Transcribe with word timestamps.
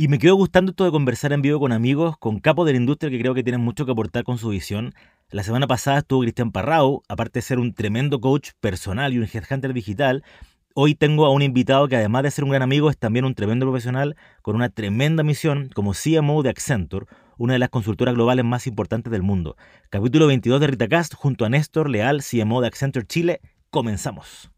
Y 0.00 0.08
me 0.08 0.18
quedó 0.18 0.34
gustando 0.34 0.70
esto 0.70 0.86
de 0.86 0.90
conversar 0.90 1.34
en 1.34 1.42
vivo 1.42 1.60
con 1.60 1.72
amigos, 1.72 2.16
con 2.16 2.40
capos 2.40 2.64
de 2.64 2.72
la 2.72 2.78
industria 2.78 3.10
que 3.10 3.18
creo 3.18 3.34
que 3.34 3.42
tienen 3.42 3.60
mucho 3.60 3.84
que 3.84 3.92
aportar 3.92 4.24
con 4.24 4.38
su 4.38 4.48
visión. 4.48 4.94
La 5.28 5.42
semana 5.42 5.66
pasada 5.66 5.98
estuvo 5.98 6.22
Cristian 6.22 6.52
Parrao, 6.52 7.02
aparte 7.06 7.40
de 7.40 7.42
ser 7.42 7.58
un 7.58 7.74
tremendo 7.74 8.18
coach 8.18 8.52
personal 8.60 9.12
y 9.12 9.18
un 9.18 9.28
headhunter 9.30 9.74
digital. 9.74 10.24
Hoy 10.72 10.94
tengo 10.94 11.26
a 11.26 11.30
un 11.30 11.42
invitado 11.42 11.86
que 11.86 11.96
además 11.96 12.22
de 12.22 12.30
ser 12.30 12.44
un 12.44 12.50
gran 12.50 12.62
amigo 12.62 12.88
es 12.88 12.96
también 12.96 13.26
un 13.26 13.34
tremendo 13.34 13.66
profesional 13.66 14.16
con 14.40 14.56
una 14.56 14.70
tremenda 14.70 15.22
misión 15.22 15.68
como 15.74 15.92
CMO 15.92 16.42
de 16.42 16.48
Accenture, 16.48 17.04
una 17.36 17.52
de 17.52 17.58
las 17.58 17.68
consultoras 17.68 18.14
globales 18.14 18.46
más 18.46 18.66
importantes 18.66 19.12
del 19.12 19.20
mundo. 19.20 19.58
Capítulo 19.90 20.26
22 20.28 20.62
de 20.62 20.66
Ritacast 20.66 21.12
junto 21.12 21.44
a 21.44 21.50
Néstor 21.50 21.90
Leal, 21.90 22.22
CMO 22.22 22.62
de 22.62 22.68
Accenture 22.68 23.06
Chile. 23.06 23.42
Comenzamos. 23.68 24.50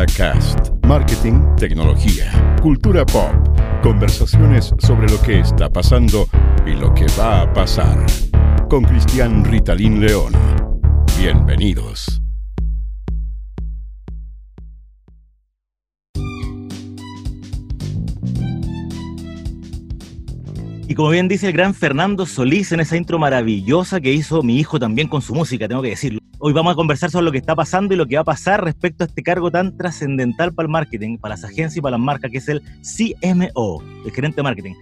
RitaCast. 0.00 0.70
Marketing, 0.86 1.42
tecnología, 1.56 2.56
cultura 2.62 3.04
pop, 3.04 3.32
conversaciones 3.82 4.72
sobre 4.78 5.08
lo 5.08 5.20
que 5.20 5.40
está 5.40 5.68
pasando 5.68 6.26
y 6.66 6.70
lo 6.70 6.94
que 6.94 7.06
va 7.18 7.42
a 7.42 7.52
pasar. 7.52 8.06
Con 8.68 8.84
Cristian 8.84 9.44
Ritalín 9.44 10.00
León. 10.00 10.32
Bienvenidos. 11.18 12.22
Y 20.88 20.94
como 20.94 21.10
bien 21.10 21.28
dice 21.28 21.46
el 21.46 21.52
gran 21.52 21.74
Fernando 21.74 22.26
Solís 22.26 22.72
en 22.72 22.80
esa 22.80 22.96
intro 22.96 23.18
maravillosa 23.18 24.00
que 24.00 24.12
hizo 24.12 24.42
mi 24.42 24.58
hijo 24.58 24.78
también 24.78 25.08
con 25.08 25.22
su 25.22 25.34
música, 25.34 25.68
tengo 25.68 25.82
que 25.82 25.90
decirlo. 25.90 26.19
Hoy 26.42 26.54
vamos 26.54 26.72
a 26.72 26.74
conversar 26.74 27.10
sobre 27.10 27.26
lo 27.26 27.32
que 27.32 27.36
está 27.36 27.54
pasando 27.54 27.92
y 27.92 27.98
lo 27.98 28.06
que 28.06 28.14
va 28.14 28.22
a 28.22 28.24
pasar 28.24 28.64
respecto 28.64 29.04
a 29.04 29.06
este 29.06 29.22
cargo 29.22 29.50
tan 29.50 29.76
trascendental 29.76 30.54
para 30.54 30.64
el 30.64 30.72
marketing, 30.72 31.18
para 31.18 31.34
las 31.34 31.44
agencias 31.44 31.76
y 31.76 31.82
para 31.82 31.98
las 31.98 32.00
marcas, 32.00 32.30
que 32.30 32.38
es 32.38 32.48
el 32.48 32.62
CMO, 32.80 33.82
el 34.06 34.10
gerente 34.10 34.36
de 34.36 34.42
marketing. 34.42 34.72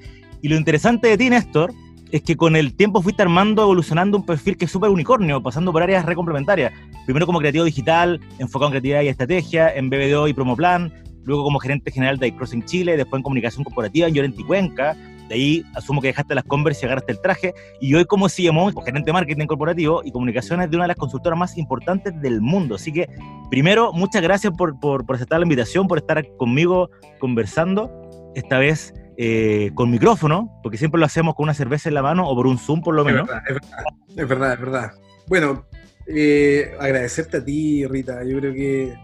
Y 0.40 0.46
lo 0.46 0.54
interesante 0.54 1.08
de 1.08 1.18
ti, 1.18 1.28
Néstor, 1.28 1.72
es 2.12 2.22
que 2.22 2.36
con 2.36 2.54
el 2.54 2.74
tiempo 2.74 3.02
fuiste 3.02 3.22
armando, 3.22 3.62
evolucionando 3.62 4.16
un 4.16 4.24
perfil 4.24 4.56
que 4.56 4.66
es 4.66 4.70
súper 4.70 4.90
unicornio, 4.90 5.42
pasando 5.42 5.72
por 5.72 5.82
áreas 5.82 6.04
recomplementarias. 6.04 6.72
Primero 7.06 7.26
como 7.26 7.40
creativo 7.40 7.64
digital, 7.64 8.20
enfocado 8.38 8.68
en 8.68 8.72
creatividad 8.74 9.02
y 9.02 9.08
estrategia, 9.08 9.74
en 9.74 9.90
BBDO 9.90 10.28
y 10.28 10.34
Promoplan, 10.34 10.92
luego 11.24 11.42
como 11.42 11.58
gerente 11.58 11.90
general 11.90 12.18
de 12.18 12.28
iCrossing 12.28 12.66
Chile, 12.66 12.96
después 12.96 13.18
en 13.18 13.24
comunicación 13.24 13.64
corporativa 13.64 14.06
en 14.06 14.14
Llorenti 14.14 14.44
Cuenca, 14.44 14.96
de 15.28 15.34
ahí 15.34 15.64
asumo 15.74 16.00
que 16.00 16.08
dejaste 16.08 16.34
las 16.34 16.44
Converse 16.44 16.84
y 16.84 16.86
agarraste 16.86 17.12
el 17.12 17.20
traje. 17.20 17.54
Y 17.80 17.94
hoy 17.94 18.04
como 18.04 18.28
CMO, 18.28 18.72
gerente 18.82 19.06
de 19.06 19.12
marketing 19.12 19.46
corporativo 19.46 20.02
y 20.04 20.12
comunicaciones 20.12 20.70
de 20.70 20.76
una 20.76 20.84
de 20.84 20.88
las 20.88 20.96
consultoras 20.96 21.38
más 21.38 21.56
importantes 21.58 22.20
del 22.20 22.40
mundo. 22.40 22.76
Así 22.76 22.92
que, 22.92 23.08
primero, 23.50 23.92
muchas 23.92 24.22
gracias 24.22 24.52
por, 24.56 24.78
por, 24.80 25.04
por 25.04 25.16
aceptar 25.16 25.38
la 25.40 25.44
invitación, 25.44 25.86
por 25.86 25.98
estar 25.98 26.26
conmigo 26.36 26.90
conversando. 27.18 27.90
Esta 28.34 28.58
vez 28.58 28.94
eh, 29.16 29.72
con 29.74 29.90
micrófono, 29.90 30.60
porque 30.62 30.78
siempre 30.78 30.98
lo 31.00 31.06
hacemos 31.06 31.34
con 31.34 31.44
una 31.44 31.54
cerveza 31.54 31.88
en 31.88 31.94
la 31.94 32.02
mano 32.02 32.28
o 32.28 32.34
por 32.36 32.46
un 32.46 32.58
Zoom 32.58 32.80
por 32.82 32.94
lo 32.94 33.04
menos. 33.04 33.22
Es 33.22 33.26
verdad, 33.28 33.42
es 33.48 33.54
verdad, 33.54 33.72
es 34.16 34.28
verdad. 34.28 34.52
Es 34.52 34.60
verdad. 34.60 34.92
Bueno, 35.26 35.66
eh, 36.06 36.74
agradecerte 36.78 37.38
a 37.38 37.44
ti, 37.44 37.86
Rita. 37.86 38.24
Yo 38.24 38.38
creo 38.38 38.54
que 38.54 38.94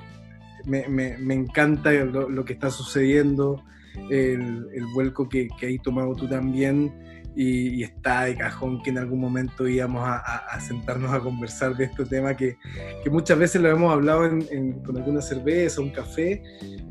me, 0.65 0.89
me, 0.89 1.19
me 1.19 1.35
encanta 1.35 1.93
lo, 1.93 2.29
lo, 2.29 2.45
que 2.45 2.55
está 2.55 2.71
sucediendo 2.71 3.63
el, 4.11 4.69
el 4.73 4.87
vuelco 4.95 5.29
que, 5.29 5.49
que 5.59 5.75
has 5.75 5.83
tomado 5.83 6.15
tú 6.15 6.29
también 6.29 6.93
y, 7.37 7.81
y, 7.81 7.83
está 7.83 8.25
de 8.25 8.37
cajón 8.37 8.81
que 8.83 8.91
en 8.91 8.99
algún 8.99 9.21
momento 9.21 9.67
íbamos 9.67 10.07
a, 10.07 10.19
a, 10.19 10.37
a 10.53 10.61
sentarnos 10.61 11.13
a 11.13 11.19
conversar 11.19 11.77
de 11.77 11.87
este 11.87 12.05
tema 12.05 12.37
que, 12.37 12.57
que 13.03 13.11
muchas 13.11 13.37
veces 13.39 13.61
lo 13.61 13.69
hemos 13.69 13.93
hablado 13.93 14.25
en, 14.25 14.47
en, 14.53 14.73
con 14.85 14.97
alguna 14.97 15.21
cerveza, 15.21 15.81
un 15.81 15.91
café 15.91 16.43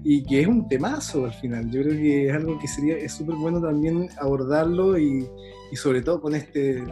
y 0.03 0.23
que 0.23 0.41
es 0.41 0.47
un 0.47 0.67
temazo 0.67 1.25
al 1.25 1.33
final. 1.33 1.71
Yo 1.71 1.81
creo 1.81 1.93
que 1.93 2.27
es 2.27 2.35
algo 2.35 2.59
que 2.59 2.67
sería 2.67 2.97
es 2.97 3.13
súper 3.13 3.35
bueno 3.35 3.61
también 3.61 4.09
abordarlo 4.19 4.97
y, 4.99 5.25
y 5.71 5.75
sobre 5.77 6.01
todo 6.01 6.21
con 6.21 6.35
este, 6.35 6.83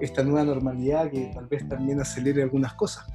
esta 0.00 0.22
nueva 0.22 0.44
normalidad 0.44 1.10
que 1.10 1.30
tal 1.34 1.46
vez 1.46 1.66
también 1.66 2.00
acelere 2.00 2.42
algunas 2.42 2.74
cosas. 2.74 3.06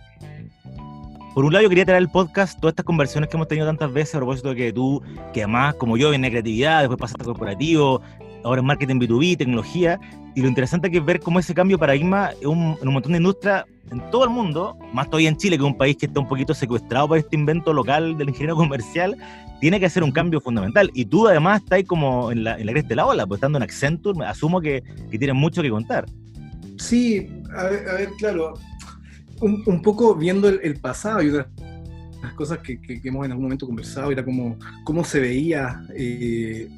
Por 1.33 1.45
un 1.45 1.53
lado, 1.53 1.63
yo 1.63 1.69
quería 1.69 1.85
traer 1.85 2.01
el 2.03 2.09
podcast, 2.09 2.59
todas 2.59 2.73
estas 2.73 2.85
conversaciones 2.85 3.27
que 3.27 3.37
hemos 3.37 3.47
tenido 3.47 3.65
tantas 3.65 3.91
veces 3.91 4.13
a 4.13 4.17
propósito 4.19 4.49
de 4.49 4.55
que 4.55 4.73
tú, 4.73 5.01
que 5.33 5.41
además, 5.41 5.73
como 5.75 5.97
yo, 5.97 6.11
viene 6.11 6.27
de 6.27 6.31
creatividad, 6.31 6.81
después 6.81 6.99
pasaste 6.99 7.23
a 7.23 7.25
corporativo, 7.25 8.01
ahora 8.43 8.59
en 8.59 8.67
marketing 8.67 8.97
B2B, 8.97 9.37
tecnología, 9.37 9.99
y 10.35 10.41
lo 10.41 10.47
interesante 10.47 10.91
que 10.91 10.99
es 10.99 11.05
ver 11.05 11.19
cómo 11.19 11.39
ese 11.39 11.55
cambio 11.55 11.77
de 11.77 11.79
paradigma 11.79 12.31
en 12.39 12.47
un, 12.47 12.77
en 12.79 12.87
un 12.87 12.93
montón 12.93 13.13
de 13.13 13.17
industrias 13.17 13.65
en 13.91 14.11
todo 14.11 14.25
el 14.25 14.29
mundo, 14.29 14.77
más 14.93 15.07
todavía 15.07 15.29
en 15.29 15.37
Chile, 15.37 15.57
que 15.57 15.63
es 15.63 15.67
un 15.67 15.77
país 15.77 15.97
que 15.97 16.05
está 16.05 16.19
un 16.19 16.27
poquito 16.27 16.53
secuestrado 16.53 17.07
por 17.07 17.17
este 17.17 17.35
invento 17.35 17.73
local 17.73 18.15
del 18.15 18.29
ingeniero 18.29 18.55
comercial, 18.57 19.17
tiene 19.59 19.79
que 19.79 19.87
hacer 19.87 20.03
un 20.03 20.11
cambio 20.11 20.39
fundamental. 20.39 20.91
Y 20.93 21.05
tú 21.05 21.27
además 21.27 21.63
estás 21.63 21.77
ahí 21.77 21.83
como 21.83 22.31
en 22.31 22.43
la, 22.43 22.59
en 22.59 22.65
la 22.67 22.73
cresta 22.73 22.89
de 22.89 22.95
la 22.95 23.07
ola, 23.07 23.25
pues 23.25 23.39
estando 23.39 23.57
en 23.57 23.63
Accenture, 23.63 24.23
asumo 24.25 24.61
que, 24.61 24.83
que 25.09 25.17
tienes 25.17 25.35
mucho 25.35 25.63
que 25.63 25.69
contar. 25.71 26.05
Sí, 26.77 27.27
a 27.55 27.63
ver, 27.63 27.89
a 27.89 27.93
ver 27.93 28.09
claro, 28.17 28.53
un, 29.41 29.63
un, 29.65 29.81
poco 29.81 30.15
viendo 30.15 30.47
el, 30.49 30.59
el, 30.63 30.79
pasado 30.79 31.21
y 31.21 31.29
de 31.29 31.45
las 32.21 32.33
cosas 32.33 32.59
que, 32.59 32.79
que, 32.79 33.01
que, 33.01 33.09
hemos 33.09 33.25
en 33.25 33.31
algún 33.31 33.45
momento 33.45 33.65
conversado 33.65 34.11
era 34.11 34.23
como 34.23 34.57
cómo 34.83 35.03
se 35.03 35.19
veía 35.19 35.85
eh, 35.95 36.69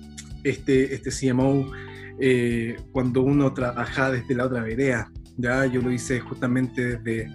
este, 0.44 0.94
este 0.94 1.10
CMO 1.12 1.72
eh, 2.20 2.78
cuando 2.92 3.22
uno 3.22 3.54
trabajaba 3.54 4.12
desde 4.12 4.36
la 4.36 4.46
otra 4.46 4.62
vereda. 4.62 5.12
¿ya? 5.38 5.66
Yo 5.66 5.82
lo 5.82 5.92
hice 5.92 6.20
justamente 6.20 6.98
desde 6.98 7.32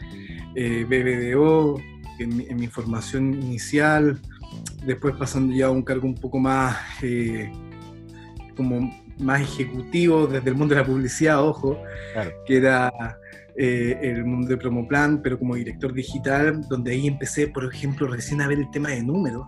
eh, 0.54 0.84
BBDO, 0.84 1.78
en 2.18 2.36
mi, 2.36 2.46
en 2.46 2.56
mi, 2.56 2.66
formación 2.66 3.34
inicial, 3.34 4.18
después 4.84 5.14
pasando 5.16 5.54
ya 5.54 5.66
a 5.66 5.70
un 5.70 5.82
cargo 5.82 6.06
un 6.06 6.14
poco 6.14 6.38
más 6.38 6.76
eh, 7.02 7.50
como 8.56 8.90
más 9.18 9.42
ejecutivo 9.42 10.26
desde 10.26 10.48
el 10.48 10.56
mundo 10.56 10.74
de 10.74 10.80
la 10.80 10.86
publicidad, 10.86 11.42
ojo, 11.42 11.78
claro. 12.14 12.30
que 12.46 12.56
era 12.56 12.90
eh, 13.62 13.98
el 14.00 14.24
mundo 14.24 14.48
de 14.48 14.56
Promoplan, 14.56 15.20
pero 15.20 15.38
como 15.38 15.54
director 15.54 15.92
digital, 15.92 16.62
donde 16.70 16.92
ahí 16.92 17.06
empecé, 17.06 17.46
por 17.46 17.62
ejemplo, 17.70 18.08
recién 18.08 18.40
a 18.40 18.48
ver 18.48 18.58
el 18.58 18.70
tema 18.70 18.88
de 18.88 19.02
números, 19.02 19.46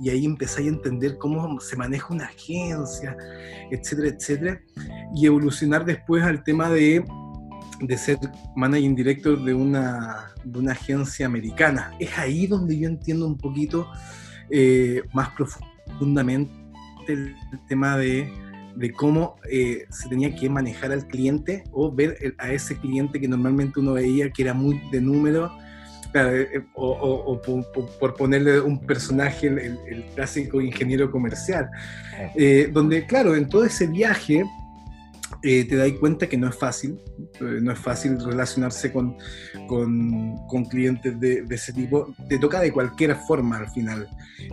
y 0.00 0.10
ahí 0.10 0.24
empecé 0.24 0.62
a 0.62 0.68
entender 0.68 1.18
cómo 1.18 1.58
se 1.58 1.74
maneja 1.76 2.14
una 2.14 2.26
agencia, 2.26 3.16
etcétera, 3.72 4.14
etcétera, 4.16 4.60
y 5.12 5.26
evolucionar 5.26 5.84
después 5.84 6.22
al 6.22 6.44
tema 6.44 6.70
de, 6.70 7.04
de 7.80 7.98
ser 7.98 8.18
managing 8.54 8.94
director 8.94 9.42
de 9.42 9.52
una, 9.54 10.32
de 10.44 10.56
una 10.56 10.70
agencia 10.70 11.26
americana. 11.26 11.90
Es 11.98 12.16
ahí 12.16 12.46
donde 12.46 12.78
yo 12.78 12.88
entiendo 12.88 13.26
un 13.26 13.36
poquito 13.36 13.88
eh, 14.50 15.02
más 15.12 15.30
profundamente 15.30 16.52
el 17.08 17.34
tema 17.68 17.96
de 17.96 18.32
de 18.76 18.92
cómo 18.92 19.36
eh, 19.50 19.86
se 19.90 20.08
tenía 20.08 20.34
que 20.34 20.48
manejar 20.48 20.92
al 20.92 21.06
cliente 21.06 21.64
o 21.72 21.92
ver 21.92 22.34
a 22.38 22.52
ese 22.52 22.76
cliente 22.76 23.20
que 23.20 23.28
normalmente 23.28 23.80
uno 23.80 23.94
veía 23.94 24.30
que 24.30 24.42
era 24.42 24.54
muy 24.54 24.80
de 24.90 25.00
número, 25.00 25.52
claro, 26.12 26.36
eh, 26.36 26.64
o, 26.74 26.90
o, 26.90 27.32
o 27.32 27.42
por, 27.42 27.98
por, 27.98 28.14
ponerle 28.14 28.60
un 28.60 28.80
personaje, 28.80 29.48
el, 29.48 29.78
el 29.88 30.04
clásico 30.14 30.60
ingeniero 30.60 31.10
comercial, 31.10 31.68
eh, 32.34 32.70
donde, 32.72 33.06
claro, 33.06 33.34
en 33.34 33.48
todo 33.48 33.64
ese 33.64 33.86
viaje 33.86 34.44
eh, 35.42 35.64
te 35.64 35.76
das 35.76 35.90
cuenta 35.92 36.28
que 36.28 36.36
no 36.36 36.48
es 36.48 36.56
fácil, 36.56 37.00
eh, 37.40 37.58
no 37.62 37.72
es 37.72 37.78
fácil 37.78 38.18
relacionarse 38.22 38.92
con, 38.92 39.16
con, 39.66 40.36
con 40.46 40.64
clientes 40.64 41.18
de, 41.20 41.42
de, 41.42 41.54
ese 41.54 41.72
tipo. 41.72 42.14
Te 42.28 42.38
toca 42.38 42.60
de 42.60 42.72
cualquier 42.72 43.14
forma 43.16 43.58
al 43.58 43.68
final, 43.70 44.08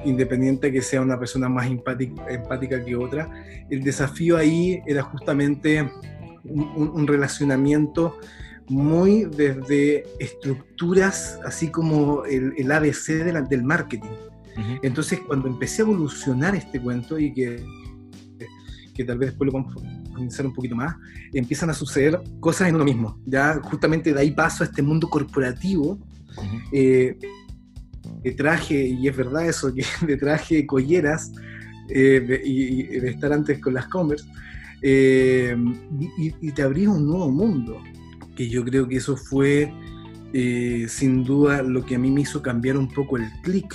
independiente 0.06 0.72
que 0.72 0.82
sea 0.82 1.02
una 1.02 1.20
persona 1.20 1.50
más 1.50 1.68
empática, 1.68 2.26
empática 2.30 2.84
que 2.84 2.96
otra. 2.96 3.30
El 3.70 3.84
desafío 3.84 4.38
ahí 4.38 4.82
era 4.86 5.02
justamente 5.04 5.90
un, 6.44 6.92
un 6.94 7.08
relacionamiento 7.08 8.18
muy 8.68 9.26
desde 9.26 10.04
estructuras, 10.20 11.40
así 11.46 11.70
como 11.70 12.26
el, 12.26 12.54
el 12.58 12.72
ABC 12.72 13.24
de 13.24 13.34
la, 13.34 13.42
del 13.42 13.64
marketing. 13.64 14.10
Uh 14.10 14.60
-huh. 14.60 14.80
Entonces, 14.84 15.20
cuando 15.20 15.48
empecé 15.48 15.82
a 15.82 15.86
evolucionar 15.86 16.56
este 16.56 16.80
cuento 16.80 17.20
y 17.20 17.34
que, 17.34 17.64
que 18.94 19.04
tal 19.04 19.18
vez 19.18 19.30
después 19.30 19.48
lo 19.48 19.52
profundizar 20.15 20.45
un 20.45 20.53
poquito 20.53 20.75
más, 20.75 20.95
empiezan 21.33 21.69
a 21.69 21.73
suceder 21.73 22.19
cosas 22.39 22.69
en 22.69 22.75
uno 22.75 22.83
mismo. 22.83 23.19
Ya 23.25 23.59
justamente 23.63 24.13
de 24.13 24.19
ahí 24.19 24.31
paso 24.31 24.63
a 24.63 24.67
este 24.67 24.81
mundo 24.81 25.09
corporativo. 25.09 26.00
Uh 26.38 26.41
-huh. 26.41 26.69
eh, 26.73 27.17
de 28.23 28.31
traje, 28.31 28.88
y 28.88 29.07
es 29.07 29.15
verdad 29.15 29.47
eso, 29.47 29.73
que 29.73 29.83
de 30.06 30.17
traje 30.17 30.65
colleras 30.65 31.31
eh, 31.89 32.19
de, 32.27 32.41
y, 32.44 32.83
de 32.83 33.09
estar 33.09 33.31
antes 33.31 33.59
con 33.59 33.73
las 33.75 33.88
Converse, 33.88 34.27
eh, 34.81 35.56
y, 36.17 36.33
y, 36.41 36.51
te 36.51 36.63
abrís 36.63 36.88
un 36.88 37.06
nuevo 37.06 37.31
mundo 37.31 37.81
que 38.35 38.50
yo 38.50 38.63
creo 38.65 38.88
que 38.88 38.97
eso 38.97 39.15
fue 39.15 39.71
eh, 40.38 40.88
sin 40.89 41.23
duda 41.23 41.63
lo 41.63 41.85
que 41.85 41.95
a 41.95 42.00
mí 42.00 42.12
me 42.12 42.21
hizo 42.21 42.41
cambiar 42.41 42.77
un 42.77 42.89
poco 42.89 43.15
el 43.15 43.31
clic, 43.41 43.73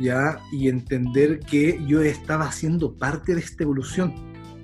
¿ya? 0.00 0.38
Y 0.50 0.68
entender 0.68 1.40
que 1.40 1.78
yo 1.86 2.00
estaba 2.00 2.46
haciendo 2.46 2.96
parte 2.96 3.34
de 3.34 3.40
esta 3.40 3.64
evolución, 3.64 4.14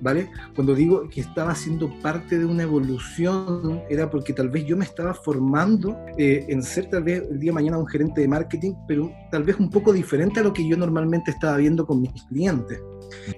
¿vale? 0.00 0.31
Cuando 0.55 0.75
digo 0.75 1.08
que 1.08 1.20
estaba 1.20 1.52
haciendo 1.52 1.91
parte 2.00 2.38
de 2.38 2.44
una 2.44 2.62
evolución, 2.62 3.82
era 3.88 4.11
porque 4.11 4.32
tal 4.32 4.49
vez 4.49 4.64
yo 4.64 4.76
me 4.76 4.85
estaba 4.85 5.14
formando 5.14 5.97
eh, 6.19 6.47
en 6.49 6.62
ser 6.62 6.88
tal 6.91 7.05
vez 7.05 7.23
el 7.31 7.38
día 7.38 7.50
de 7.50 7.55
mañana 7.55 7.79
un 7.79 7.87
gerente 7.87 8.20
de 8.20 8.29
marketing, 8.29 8.75
pero 8.87 9.12
tal 9.31 9.44
vez 9.44 9.56
un 9.58 9.70
poco 9.70 9.93
diferente 9.93 10.41
a 10.41 10.43
lo 10.43 10.52
que 10.52 10.67
yo 10.67 10.76
normalmente 10.76 11.31
estaba 11.31 11.56
viendo 11.56 11.87
con 11.87 12.00
mis 12.00 12.23
clientes. 12.25 12.81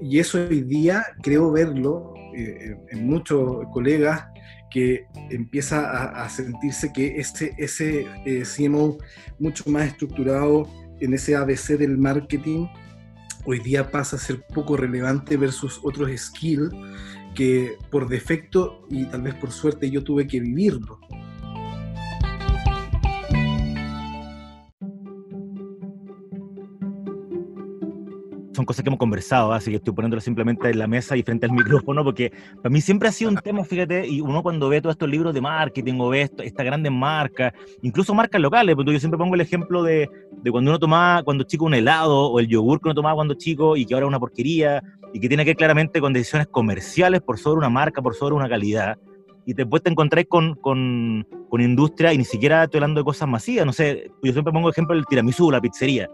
Y 0.00 0.18
eso 0.18 0.38
hoy 0.38 0.62
día 0.62 1.04
creo 1.22 1.50
verlo 1.50 2.14
eh, 2.34 2.76
en 2.90 3.06
muchos 3.06 3.66
colegas 3.72 4.26
que 4.70 5.06
empieza 5.30 5.90
a, 5.90 6.24
a 6.24 6.28
sentirse 6.30 6.92
que 6.92 7.18
ese, 7.18 7.54
ese 7.58 8.06
eh, 8.24 8.42
CMO 8.42 8.96
mucho 9.38 9.68
más 9.70 9.88
estructurado 9.88 10.66
en 11.00 11.12
ese 11.14 11.36
ABC 11.36 11.76
del 11.78 11.98
marketing 11.98 12.66
hoy 13.44 13.58
día 13.60 13.90
pasa 13.90 14.16
a 14.16 14.18
ser 14.18 14.42
poco 14.42 14.76
relevante 14.76 15.36
versus 15.36 15.80
otros 15.82 16.10
skills 16.16 16.72
que 17.34 17.76
por 17.90 18.08
defecto 18.08 18.86
y 18.90 19.06
tal 19.06 19.22
vez 19.22 19.34
por 19.34 19.52
suerte 19.52 19.90
yo 19.90 20.04
tuve 20.04 20.26
que 20.26 20.40
vivirlo. 20.40 20.98
Son 28.62 28.66
cosas 28.66 28.84
que 28.84 28.88
hemos 28.88 28.98
conversado, 28.98 29.52
así 29.52 29.70
que 29.70 29.76
estoy 29.76 29.92
poniéndolo 29.92 30.20
simplemente 30.20 30.70
en 30.70 30.78
la 30.78 30.86
mesa 30.86 31.16
y 31.16 31.22
frente 31.22 31.46
al 31.46 31.52
micrófono, 31.60 32.04
porque 32.04 32.32
para 32.56 32.70
mí 32.70 32.80
siempre 32.80 33.08
ha 33.08 33.12
sido 33.12 33.30
un 33.30 33.36
tema, 33.36 33.64
fíjate, 33.64 34.06
y 34.06 34.20
uno 34.20 34.42
cuando 34.42 34.68
ve 34.68 34.80
todos 34.80 34.94
estos 34.94 35.08
libros 35.08 35.34
de 35.34 35.40
marketing 35.40 35.94
o 35.98 36.08
ve 36.08 36.22
estas 36.22 36.66
grandes 36.66 36.92
marcas, 36.92 37.52
incluso 37.82 38.14
marcas 38.14 38.40
locales, 38.40 38.76
porque 38.76 38.92
yo 38.92 39.00
siempre 39.00 39.18
pongo 39.18 39.34
el 39.34 39.40
ejemplo 39.40 39.82
de, 39.82 40.08
de, 40.42 40.50
cuando 40.50 40.70
uno 40.70 40.78
tomaba 40.78 41.22
cuando 41.22 41.44
chico 41.44 41.64
un 41.64 41.74
helado 41.74 42.30
o 42.30 42.40
el 42.40 42.46
yogur 42.46 42.80
que 42.80 42.88
uno 42.88 42.94
tomaba 42.94 43.16
cuando 43.16 43.34
chico 43.34 43.76
y 43.76 43.84
que 43.84 43.94
ahora 43.94 44.06
es 44.06 44.08
una 44.08 44.20
porquería 44.20 44.82
y 45.12 45.20
que 45.20 45.28
tiene 45.28 45.44
que 45.44 45.50
ver 45.50 45.56
claramente 45.56 46.00
con 46.00 46.12
decisiones 46.12 46.46
comerciales 46.48 47.20
por 47.20 47.38
sobre 47.38 47.58
una 47.58 47.68
marca, 47.68 48.00
por 48.00 48.14
sobre 48.14 48.34
una 48.34 48.48
calidad. 48.48 48.96
Y 49.44 49.54
después 49.54 49.82
te 49.82 49.90
encontráis 49.90 50.28
con, 50.28 50.54
con, 50.54 51.26
con 51.50 51.60
industria 51.60 52.12
y 52.12 52.18
ni 52.18 52.24
siquiera 52.24 52.64
estoy 52.64 52.78
hablando 52.78 53.00
de 53.00 53.04
cosas 53.04 53.28
masivas. 53.28 53.66
No 53.66 53.72
sé, 53.72 54.10
yo 54.22 54.32
siempre 54.32 54.52
pongo 54.52 54.68
el 54.68 54.72
ejemplo 54.72 54.94
del 54.94 55.04
tiramisú, 55.04 55.50
la 55.50 55.60
pizzería 55.60 56.08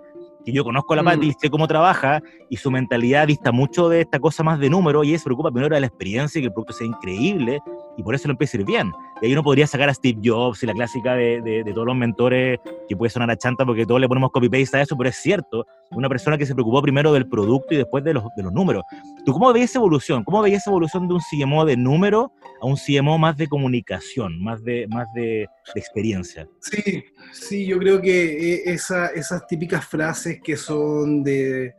que 0.44 0.52
yo 0.52 0.64
conozco 0.64 0.93
a 0.93 0.96
la 0.96 1.02
Pati, 1.02 1.29
mm. 1.29 1.35
sé 1.38 1.50
cómo 1.50 1.67
trabaja 1.67 2.23
y 2.49 2.56
su 2.56 2.70
mentalidad 2.70 3.26
dista 3.26 3.52
mucho 3.52 3.88
de 3.88 4.02
esta 4.02 4.19
cosa 4.19 4.43
más 4.43 4.58
de 4.58 4.70
número 4.70 5.05
y 5.05 5.11
ella 5.11 5.19
se 5.19 5.25
preocupa 5.25 5.50
primero 5.50 5.75
de 5.75 5.81
la 5.81 5.87
experiencia 5.87 6.38
y 6.38 6.43
que 6.43 6.46
el 6.46 6.52
producto 6.52 6.73
sea 6.73 6.87
increíble 6.87 7.61
y 7.98 8.02
por 8.04 8.14
eso 8.14 8.28
lo 8.28 8.32
empieza 8.32 8.56
a 8.56 8.60
ir 8.60 8.66
bien. 8.66 8.92
Y 9.20 9.26
ahí 9.26 9.32
uno 9.32 9.42
podría 9.42 9.66
sacar 9.66 9.88
a 9.88 9.94
Steve 9.94 10.20
Jobs 10.24 10.62
y 10.62 10.66
la 10.66 10.72
clásica 10.72 11.14
de, 11.14 11.42
de, 11.42 11.64
de 11.64 11.72
todos 11.72 11.86
los 11.86 11.96
mentores 11.96 12.60
que 12.88 12.96
puede 12.96 13.10
sonar 13.10 13.30
a 13.30 13.36
chanta 13.36 13.66
porque 13.66 13.84
todos 13.84 14.00
le 14.00 14.08
ponemos 14.08 14.30
copy-paste 14.30 14.76
a 14.78 14.82
eso, 14.82 14.96
pero 14.96 15.10
es 15.10 15.16
cierto, 15.16 15.66
una 15.90 16.08
persona 16.08 16.38
que 16.38 16.46
se 16.46 16.54
preocupó 16.54 16.80
primero 16.80 17.12
del 17.12 17.28
producto 17.28 17.74
y 17.74 17.78
después 17.78 18.04
de 18.04 18.14
los, 18.14 18.24
de 18.36 18.44
los 18.44 18.52
números. 18.52 18.84
¿Tú 19.24 19.32
cómo 19.32 19.52
veías 19.52 19.70
esa 19.70 19.80
evolución? 19.80 20.22
¿Cómo 20.22 20.40
veías 20.42 20.62
esa 20.62 20.70
evolución 20.70 21.08
de 21.08 21.14
un 21.14 21.20
CMO 21.20 21.64
de 21.64 21.76
número 21.76 22.32
a 22.60 22.66
un 22.66 22.76
CMO 22.76 23.18
más 23.18 23.36
de 23.36 23.48
comunicación, 23.48 24.40
más 24.42 24.62
de, 24.62 24.86
más 24.88 25.12
de, 25.12 25.48
de 25.74 25.80
experiencia? 25.80 26.48
Sí, 26.60 27.04
sí, 27.32 27.66
yo 27.66 27.78
creo 27.78 28.00
que 28.00 28.54
eh, 28.54 28.62
esa, 28.66 29.08
esas 29.08 29.44
típicas 29.48 29.84
frases 29.84 30.40
que 30.40 30.56
son 30.56 31.24
de, 31.24 31.74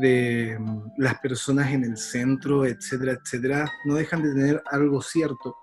de 0.00 0.58
las 0.96 1.18
personas 1.18 1.72
en 1.72 1.84
el 1.84 1.96
centro, 1.96 2.64
etcétera, 2.64 3.12
etcétera, 3.12 3.70
no 3.84 3.94
dejan 3.94 4.22
de 4.22 4.34
tener 4.34 4.62
algo 4.70 5.02
cierto. 5.02 5.56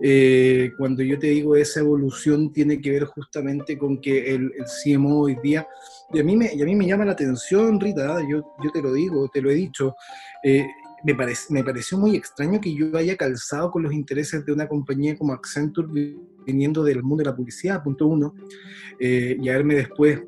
Eh, 0.00 0.72
cuando 0.76 1.02
yo 1.02 1.18
te 1.18 1.28
digo 1.28 1.56
esa 1.56 1.80
evolución 1.80 2.52
tiene 2.52 2.80
que 2.80 2.90
ver 2.90 3.04
justamente 3.04 3.78
con 3.78 4.00
que 4.00 4.34
el, 4.34 4.52
el 4.56 4.64
CMO 4.64 5.22
hoy 5.22 5.36
día, 5.42 5.66
y 6.12 6.20
a, 6.20 6.24
mí 6.24 6.36
me, 6.36 6.52
y 6.54 6.62
a 6.62 6.64
mí 6.64 6.74
me 6.74 6.86
llama 6.86 7.04
la 7.04 7.12
atención, 7.12 7.80
Rita, 7.80 8.20
yo, 8.28 8.42
yo 8.62 8.70
te 8.72 8.82
lo 8.82 8.92
digo, 8.92 9.28
te 9.28 9.40
lo 9.40 9.50
he 9.50 9.54
dicho, 9.54 9.94
eh, 10.42 10.66
me, 11.04 11.14
parece, 11.14 11.52
me 11.52 11.64
pareció 11.64 11.98
muy 11.98 12.16
extraño 12.16 12.60
que 12.60 12.74
yo 12.74 12.96
haya 12.96 13.16
calzado 13.16 13.70
con 13.70 13.82
los 13.82 13.92
intereses 13.92 14.44
de 14.44 14.52
una 14.52 14.68
compañía 14.68 15.16
como 15.16 15.32
Accenture 15.32 15.88
viniendo 16.44 16.82
del 16.82 17.02
mundo 17.02 17.22
de 17.22 17.30
la 17.30 17.36
publicidad, 17.36 17.82
punto 17.82 18.06
uno, 18.06 18.34
eh, 18.98 19.36
y 19.40 19.48
haberme 19.48 19.76
después 19.76 20.20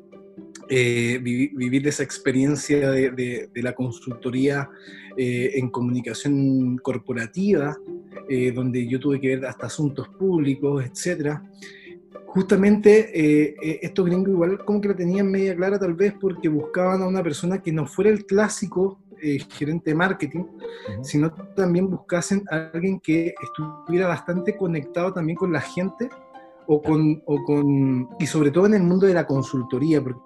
eh, 0.69 1.19
vivir 1.21 1.87
esa 1.87 2.03
experiencia 2.03 2.89
de, 2.91 3.11
de, 3.11 3.49
de 3.53 3.63
la 3.63 3.73
consultoría 3.73 4.69
eh, 5.15 5.59
en 5.59 5.69
comunicación 5.69 6.77
corporativa, 6.77 7.77
eh, 8.27 8.51
donde 8.51 8.87
yo 8.87 8.99
tuve 8.99 9.21
que 9.21 9.35
ver 9.35 9.45
hasta 9.45 9.67
asuntos 9.67 10.09
públicos, 10.09 10.83
etc. 10.83 11.37
Justamente 12.25 13.11
eh, 13.13 13.79
estos 13.83 14.05
gringos 14.07 14.29
igual 14.29 14.65
como 14.65 14.81
que 14.81 14.87
la 14.87 14.95
tenían 14.95 15.29
media 15.29 15.55
clara 15.55 15.77
tal 15.77 15.93
vez 15.93 16.15
porque 16.19 16.49
buscaban 16.49 17.03
a 17.03 17.07
una 17.07 17.21
persona 17.21 17.61
que 17.61 17.71
no 17.71 17.85
fuera 17.85 18.09
el 18.09 18.25
clásico 18.25 18.99
gerente 19.51 19.91
de 19.91 19.95
marketing, 19.95 20.39
uh 20.39 20.47
-huh. 20.49 21.03
sino 21.03 21.31
también 21.55 21.89
buscasen 21.89 22.43
a 22.49 22.71
alguien 22.73 22.99
que 22.99 23.33
estuviera 23.41 24.07
bastante 24.07 24.57
conectado 24.57 25.13
también 25.13 25.37
con 25.37 25.53
la 25.53 25.61
gente 25.61 26.09
o 26.65 26.81
con, 26.81 27.21
o 27.25 27.43
con, 27.43 28.09
y 28.19 28.25
sobre 28.25 28.51
todo 28.51 28.65
en 28.65 28.73
el 28.73 28.83
mundo 28.83 29.05
de 29.05 29.13
la 29.13 29.25
consultoría, 29.25 30.01
porque 30.01 30.19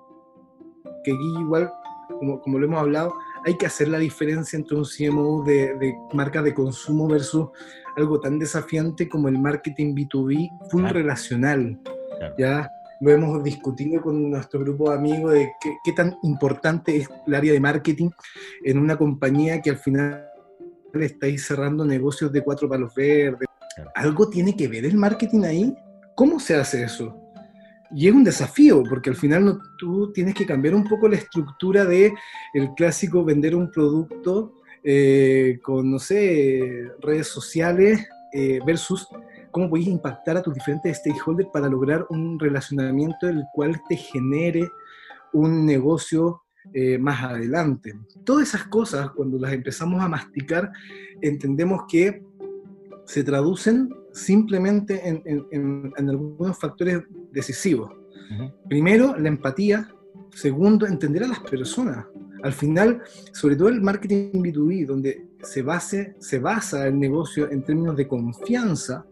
que 1.07 1.13
aquí 1.13 1.33
igual, 1.39 1.71
como, 2.19 2.41
como, 2.41 2.59
lo 2.59 2.65
hemos 2.65 2.79
hablado, 2.81 3.13
hay 3.45 3.55
que 3.55 3.65
hacer 3.65 3.87
la 3.87 3.97
diferencia 3.97 4.57
entre 4.57 4.75
un 4.75 4.83
CMO 4.83 5.43
de, 5.45 5.75
de 5.75 5.95
marcas 6.13 6.43
de 6.43 6.53
consumo 6.53 7.07
versus 7.07 7.47
algo 7.95 8.19
tan 8.19 8.37
desafiante 8.37 9.07
como 9.07 9.29
el 9.29 9.39
marketing 9.39 9.95
B2B 9.95 10.69
full 10.69 10.81
claro. 10.81 10.99
relacional. 10.99 11.79
Claro. 12.17 12.35
Ya 12.37 12.69
lo 12.99 13.11
hemos 13.11 13.41
discutido 13.43 14.01
con 14.01 14.29
nuestro 14.29 14.59
grupo 14.59 14.89
de 14.89 14.97
amigos 14.97 15.33
de 15.33 15.51
qué, 15.61 15.77
qué, 15.83 15.93
tan 15.93 16.17
importante 16.23 16.97
es 16.97 17.09
el 17.25 17.35
área 17.35 17.53
de 17.53 17.59
marketing 17.59 18.09
en 18.65 18.77
una 18.77 18.97
compañía 18.97 19.61
que 19.61 19.69
al 19.69 19.77
final 19.77 20.27
estáis 20.93 21.45
cerrando 21.45 21.85
negocios 21.85 22.31
de 22.33 22.41
cuatro 22.41 22.67
palos 22.67 22.93
verdes. 22.93 23.47
Claro. 23.75 23.91
¿Algo 23.95 24.29
tiene 24.29 24.57
que 24.57 24.67
ver 24.67 24.83
el 24.85 24.97
marketing 24.97 25.43
ahí? 25.43 25.77
¿Cómo 26.15 26.39
se 26.39 26.55
hace 26.55 26.83
eso? 26.83 27.26
Y 27.95 28.07
es 28.07 28.13
un 28.13 28.23
desafío, 28.23 28.83
porque 28.83 29.09
al 29.09 29.15
final 29.15 29.59
tú 29.77 30.11
tienes 30.11 30.35
que 30.35 30.45
cambiar 30.45 30.75
un 30.75 30.83
poco 30.83 31.07
la 31.07 31.15
estructura 31.15 31.85
de 31.85 32.13
clásico 32.75 33.23
vender 33.23 33.55
un 33.55 33.71
producto 33.71 34.53
eh, 34.83 35.59
con, 35.61 35.91
no 35.91 35.99
sé, 35.99 36.91
redes 37.01 37.27
sociales 37.27 38.07
eh, 38.33 38.59
versus 38.65 39.07
cómo 39.51 39.69
puedes 39.69 39.87
impactar 39.87 40.37
a 40.37 40.41
tus 40.41 40.53
diferentes 40.53 40.97
stakeholders 40.97 41.49
para 41.51 41.67
lograr 41.67 42.05
un 42.09 42.39
relacionamiento 42.39 43.27
el 43.27 43.43
cual 43.53 43.81
te 43.87 43.95
genere 43.95 44.69
un 45.33 45.65
negocio 45.65 46.43
eh, 46.73 46.97
más 46.97 47.23
adelante. 47.23 47.93
Todas 48.23 48.49
esas 48.49 48.67
cosas, 48.67 49.11
cuando 49.11 49.37
las 49.37 49.53
empezamos 49.53 50.01
a 50.01 50.09
masticar, 50.09 50.71
entendemos 51.21 51.83
que 51.87 52.23
se 53.05 53.23
traducen 53.23 53.89
simplemente 54.17 55.07
en, 55.07 55.21
en, 55.51 55.93
en 55.95 56.09
algunos 56.09 56.57
factores 56.57 57.03
decisivos. 57.31 57.91
Uh 57.91 58.33
-huh. 58.33 58.53
Primero, 58.67 59.15
la 59.17 59.29
empatía. 59.29 59.89
Segundo, 60.31 60.85
entender 60.85 61.23
a 61.23 61.27
las 61.27 61.39
personas. 61.39 62.05
Al 62.43 62.53
final, 62.53 63.01
sobre 63.31 63.55
todo 63.55 63.69
el 63.69 63.81
marketing 63.81 64.41
B2B, 64.43 64.85
donde 64.85 65.25
se, 65.41 65.61
base, 65.61 66.15
se 66.19 66.39
basa 66.39 66.87
el 66.87 66.99
negocio 66.99 67.49
en 67.49 67.63
términos 67.63 67.95
de 67.95 68.07
confianza, 68.07 69.05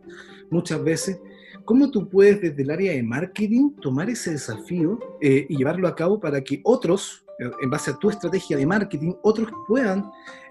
muchas 0.50 0.84
veces, 0.84 1.20
¿cómo 1.64 1.90
tú 1.90 2.08
puedes 2.10 2.42
desde 2.42 2.62
el 2.62 2.70
área 2.70 2.94
de 2.94 3.02
marketing 3.02 3.72
tomar 3.82 4.10
ese 4.10 4.32
desafío 4.32 5.00
eh, 5.22 5.46
y 5.50 5.58
llevarlo 5.58 5.88
a 5.88 5.96
cabo 5.96 6.20
para 6.20 6.42
que 6.42 6.62
otros, 6.64 7.26
en 7.40 7.70
base 7.70 7.92
a 7.92 7.98
tu 7.98 8.10
estrategia 8.10 8.58
de 8.58 8.66
marketing, 8.66 9.14
otros 9.24 9.50
puedan 9.68 10.06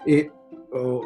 eh, 0.05 0.29
o, 0.71 1.01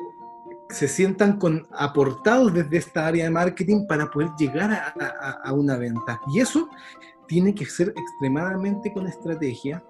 se 0.69 0.87
sientan 0.87 1.37
con, 1.37 1.67
aportados 1.71 2.53
desde 2.53 2.77
esta 2.77 3.07
área 3.07 3.25
de 3.25 3.31
marketing 3.31 3.87
para 3.87 4.09
poder 4.09 4.29
llegar 4.37 4.71
a, 4.71 5.53
una 5.53 5.77
venta. 5.77 6.19
Y 6.31 6.39
eso 6.39 6.69
tiene 7.27 7.53
que 7.53 7.65
ser 7.65 7.89
extremadamente 7.95 8.93
con 8.93 9.07
estrategia, 9.07 9.83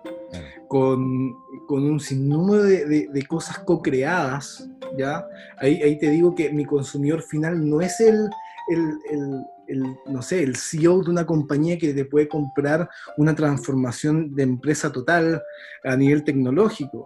con, 0.67 1.33
con, 1.67 1.83
un 1.83 2.00
sinnúmero 2.00 2.63
de, 2.63 3.07
de, 3.07 3.25
cosas 3.25 3.59
co-creadas, 3.59 4.69
¿ya? 4.98 5.25
Ahí, 5.57 5.81
ahí, 5.81 5.98
te 5.98 6.09
digo 6.09 6.33
que 6.33 6.51
mi 6.51 6.65
consumidor 6.65 7.21
final 7.24 7.69
no 7.69 7.81
es 7.81 8.00
el, 8.00 8.29
el, 8.69 9.00
el, 9.09 9.45
el, 9.67 9.98
no 10.07 10.21
sé, 10.21 10.43
el 10.43 10.55
CEO 10.55 11.01
de 11.03 11.12
una 11.12 11.25
compañía 11.25 11.77
que 11.77 11.93
te 11.93 12.05
puede 12.05 12.27
comprar 12.27 12.89
una 13.17 13.36
transformación 13.36 14.36
de 14.36 14.43
empresa 14.43 14.91
total 14.91 15.41
a 15.83 15.95
nivel 15.95 16.24
tecnológico. 16.24 17.05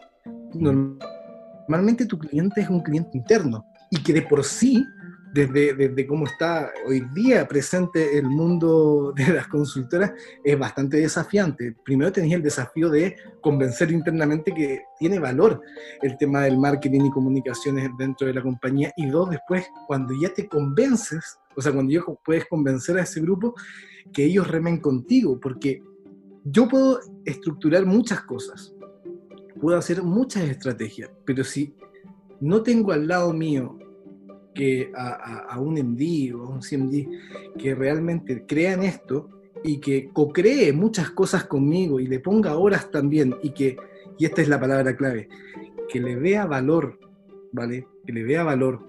Normalmente 1.67 2.05
tu 2.05 2.17
cliente 2.17 2.61
es 2.61 2.69
un 2.69 2.81
cliente 2.81 3.17
interno 3.17 3.65
y 3.89 4.01
que 4.01 4.13
de 4.13 4.23
por 4.23 4.43
sí, 4.43 4.85
desde, 5.33 5.73
desde 5.73 6.05
cómo 6.05 6.25
está 6.25 6.71
hoy 6.87 7.01
día 7.13 7.47
presente 7.47 8.17
el 8.17 8.25
mundo 8.25 9.13
de 9.15 9.33
las 9.33 9.47
consultoras, 9.47 10.11
es 10.43 10.57
bastante 10.57 10.97
desafiante. 10.97 11.75
Primero 11.83 12.11
tenés 12.11 12.33
el 12.33 12.43
desafío 12.43 12.89
de 12.89 13.15
convencer 13.41 13.91
internamente 13.91 14.53
que 14.53 14.81
tiene 14.99 15.19
valor 15.19 15.61
el 16.01 16.17
tema 16.17 16.41
del 16.41 16.57
marketing 16.57 17.05
y 17.05 17.11
comunicaciones 17.11 17.89
dentro 17.97 18.27
de 18.27 18.33
la 18.33 18.41
compañía. 18.41 18.91
Y 18.97 19.07
dos, 19.07 19.29
después, 19.29 19.65
cuando 19.87 20.13
ya 20.19 20.29
te 20.29 20.47
convences, 20.47 21.37
o 21.55 21.61
sea, 21.61 21.71
cuando 21.71 21.91
ya 21.91 22.01
puedes 22.23 22.45
convencer 22.47 22.97
a 22.97 23.03
ese 23.03 23.21
grupo, 23.21 23.53
que 24.11 24.25
ellos 24.25 24.47
remen 24.47 24.79
contigo, 24.79 25.39
porque 25.39 25.81
yo 26.43 26.67
puedo 26.67 26.99
estructurar 27.25 27.85
muchas 27.85 28.21
cosas, 28.23 28.73
puedo 29.63 29.77
hacer 29.77 30.03
muchas 30.03 30.43
estrategias, 30.43 31.09
pero 31.23 31.45
si 31.45 31.73
no 32.41 32.63
tengo 32.63 32.91
al 32.91 33.07
lado 33.07 33.31
mío 33.31 33.79
que 34.53 34.91
a, 34.93 35.57
un 35.57 35.75
MD 35.75 36.35
o 36.35 36.43
a 36.43 36.49
un 36.49 36.59
CMD 36.59 37.57
que 37.57 37.73
realmente 37.73 38.45
crea 38.45 38.73
en 38.73 38.83
esto 38.83 39.29
y 39.63 39.77
que 39.77 40.09
co-cree 40.11 40.73
muchas 40.73 41.11
cosas 41.11 41.45
conmigo 41.45 42.01
y 42.01 42.07
le 42.07 42.19
ponga 42.19 42.57
horas 42.57 42.91
también 42.91 43.37
y 43.41 43.51
que, 43.51 43.77
y 44.19 44.25
esta 44.25 44.41
es 44.41 44.49
la 44.49 44.59
palabra 44.59 44.97
clave, 44.97 45.29
que 45.87 46.01
le 46.01 46.17
vea 46.17 46.45
valor, 46.45 46.99
¿vale? 47.53 47.87
Que 48.05 48.11
le 48.11 48.23
vea 48.23 48.43
valor, 48.43 48.85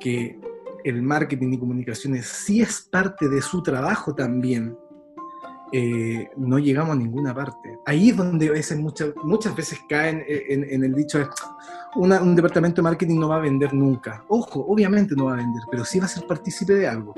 que 0.00 0.40
el 0.82 1.02
marketing 1.02 1.52
y 1.52 1.58
comunicaciones 1.60 2.26
sí 2.26 2.62
es 2.62 2.80
parte 2.80 3.28
de 3.28 3.40
su 3.42 3.62
trabajo 3.62 4.12
también, 4.12 4.76
eh, 5.72 6.30
no 6.36 6.58
llegamos 6.58 6.96
a 6.96 6.98
ninguna 6.98 7.34
parte. 7.34 7.78
Ahí 7.84 8.10
es 8.10 8.16
donde 8.16 8.50
veces, 8.50 8.78
muchas, 8.78 9.10
muchas 9.24 9.54
veces 9.56 9.80
caen 9.88 10.24
en, 10.26 10.84
el 10.84 10.94
dicho, 10.94 11.18
un 11.96 12.36
departamento 12.36 12.76
de 12.76 12.82
marketing 12.82 13.18
no 13.18 13.28
va 13.28 13.36
a 13.36 13.40
vender 13.40 13.74
nunca. 13.74 14.24
Ojo, 14.28 14.64
obviamente 14.68 15.14
no 15.16 15.26
va 15.26 15.34
a 15.34 15.36
vender, 15.36 15.62
pero 15.70 15.84
sí 15.84 15.98
va 15.98 16.06
a 16.06 16.08
ser 16.08 16.26
partícipe 16.26 16.74
de 16.74 16.86
algo. 16.86 17.14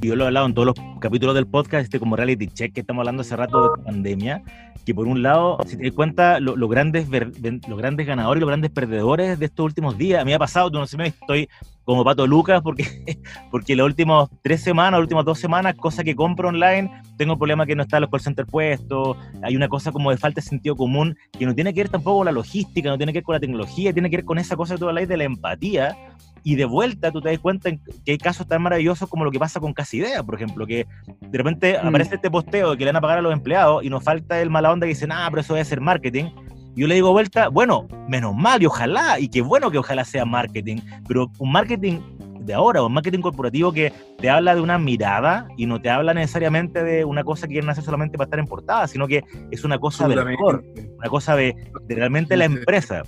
Yo 0.00 0.16
lo 0.16 0.24
he 0.24 0.26
hablado 0.28 0.46
en 0.46 0.54
todos 0.54 0.66
los 0.66 0.74
capítulos 1.00 1.34
del 1.34 1.46
podcast, 1.46 1.84
este 1.84 2.00
como 2.00 2.16
reality 2.16 2.46
check 2.46 2.72
que 2.72 2.80
estamos 2.80 3.02
hablando 3.02 3.20
hace 3.20 3.36
rato 3.36 3.76
de 3.76 3.82
pandemia, 3.82 4.42
que 4.88 4.94
por 4.94 5.06
un 5.06 5.22
lado, 5.22 5.58
si 5.66 5.76
te 5.76 5.84
das 5.84 5.92
cuenta, 5.92 6.40
los 6.40 6.56
grandes, 6.70 7.06
los 7.10 7.78
grandes 7.78 8.06
ganadores 8.06 8.38
y 8.38 8.40
los 8.40 8.48
grandes 8.48 8.70
perdedores 8.70 9.38
de 9.38 9.44
estos 9.44 9.66
últimos 9.66 9.98
días, 9.98 10.22
a 10.22 10.24
mí 10.24 10.30
me 10.30 10.34
ha 10.34 10.38
pasado, 10.38 10.70
tú 10.70 10.78
no 10.78 10.86
sé, 10.86 10.96
me 10.96 11.08
estoy 11.08 11.46
como 11.84 12.04
Pato 12.04 12.26
Lucas, 12.26 12.62
porque, 12.62 12.86
porque 13.50 13.76
las 13.76 13.84
últimas 13.84 14.30
tres 14.40 14.62
semanas, 14.62 14.92
las 14.92 15.02
últimas 15.02 15.26
dos 15.26 15.38
semanas, 15.38 15.74
cosas 15.74 16.06
que 16.06 16.16
compro 16.16 16.48
online, 16.48 16.90
tengo 17.18 17.34
un 17.34 17.38
problema 17.38 17.66
que 17.66 17.76
no 17.76 17.82
está 17.82 18.00
los 18.00 18.08
call 18.08 18.46
puestos, 18.46 19.18
hay 19.42 19.56
una 19.56 19.68
cosa 19.68 19.92
como 19.92 20.10
de 20.10 20.16
falta 20.16 20.40
de 20.40 20.46
sentido 20.46 20.74
común, 20.74 21.14
que 21.38 21.44
no 21.44 21.54
tiene 21.54 21.74
que 21.74 21.80
ver 21.80 21.90
tampoco 21.90 22.20
con 22.20 22.24
la 22.24 22.32
logística, 22.32 22.88
no 22.88 22.96
tiene 22.96 23.12
que 23.12 23.18
ver 23.18 23.24
con 23.24 23.34
la 23.34 23.40
tecnología, 23.40 23.92
tiene 23.92 24.08
que 24.08 24.16
ver 24.16 24.24
con 24.24 24.38
esa 24.38 24.56
cosa 24.56 24.72
que 24.74 24.80
tú 24.80 24.88
habláis 24.88 25.08
de 25.08 25.18
la 25.18 25.24
empatía, 25.24 25.98
y 26.42 26.56
de 26.56 26.64
vuelta 26.64 27.10
tú 27.10 27.20
te 27.20 27.30
das 27.30 27.38
cuenta 27.38 27.70
que 27.70 28.12
hay 28.12 28.18
casos 28.18 28.46
tan 28.46 28.62
maravillosos 28.62 29.08
como 29.08 29.24
lo 29.24 29.30
que 29.30 29.38
pasa 29.38 29.60
con 29.60 29.72
Casi 29.72 29.98
Idea, 29.98 30.22
por 30.22 30.34
ejemplo, 30.34 30.66
que 30.66 30.86
de 31.20 31.38
repente 31.38 31.78
mm. 31.82 31.86
aparece 31.86 32.14
este 32.16 32.30
posteo 32.30 32.72
de 32.72 32.76
que 32.78 32.84
le 32.84 32.90
van 32.90 32.96
a 32.96 33.00
pagar 33.00 33.18
a 33.18 33.22
los 33.22 33.32
empleados 33.32 33.84
y 33.84 33.90
nos 33.90 34.02
falta 34.02 34.40
el 34.40 34.50
mala 34.50 34.72
onda 34.72 34.86
que 34.86 34.94
dice, 34.94 35.06
ah, 35.10 35.26
pero 35.30 35.40
eso 35.40 35.54
debe 35.54 35.64
ser 35.64 35.80
marketing. 35.80 36.26
Y 36.74 36.82
yo 36.82 36.86
le 36.86 36.94
digo 36.94 37.12
vuelta, 37.12 37.48
bueno, 37.48 37.88
menos 38.08 38.34
mal 38.34 38.62
y 38.62 38.66
ojalá, 38.66 39.18
y 39.18 39.28
qué 39.28 39.40
bueno 39.40 39.70
que 39.70 39.78
ojalá 39.78 40.04
sea 40.04 40.24
marketing, 40.24 40.78
pero 41.06 41.30
un 41.38 41.52
marketing 41.52 42.00
de 42.48 42.54
ahora, 42.54 42.82
un 42.82 42.94
marketing 42.94 43.20
corporativo 43.20 43.72
que 43.72 43.92
te 44.18 44.30
habla 44.30 44.54
de 44.54 44.62
una 44.62 44.78
mirada 44.78 45.46
y 45.56 45.66
no 45.66 45.80
te 45.80 45.90
habla 45.90 46.14
necesariamente 46.14 46.82
de 46.82 47.04
una 47.04 47.22
cosa 47.22 47.46
que 47.46 47.52
quieren 47.52 47.68
hacer 47.68 47.84
solamente 47.84 48.16
para 48.16 48.26
estar 48.26 48.38
en 48.40 48.46
portada, 48.46 48.88
sino 48.88 49.06
que 49.06 49.22
es 49.50 49.64
una 49.64 49.78
cosa 49.78 50.08
del 50.08 50.24
mejor, 50.24 50.64
una 50.96 51.08
cosa 51.08 51.36
de, 51.36 51.54
de 51.86 51.94
realmente 51.94 52.36
la 52.36 52.46
empresa. 52.46 53.02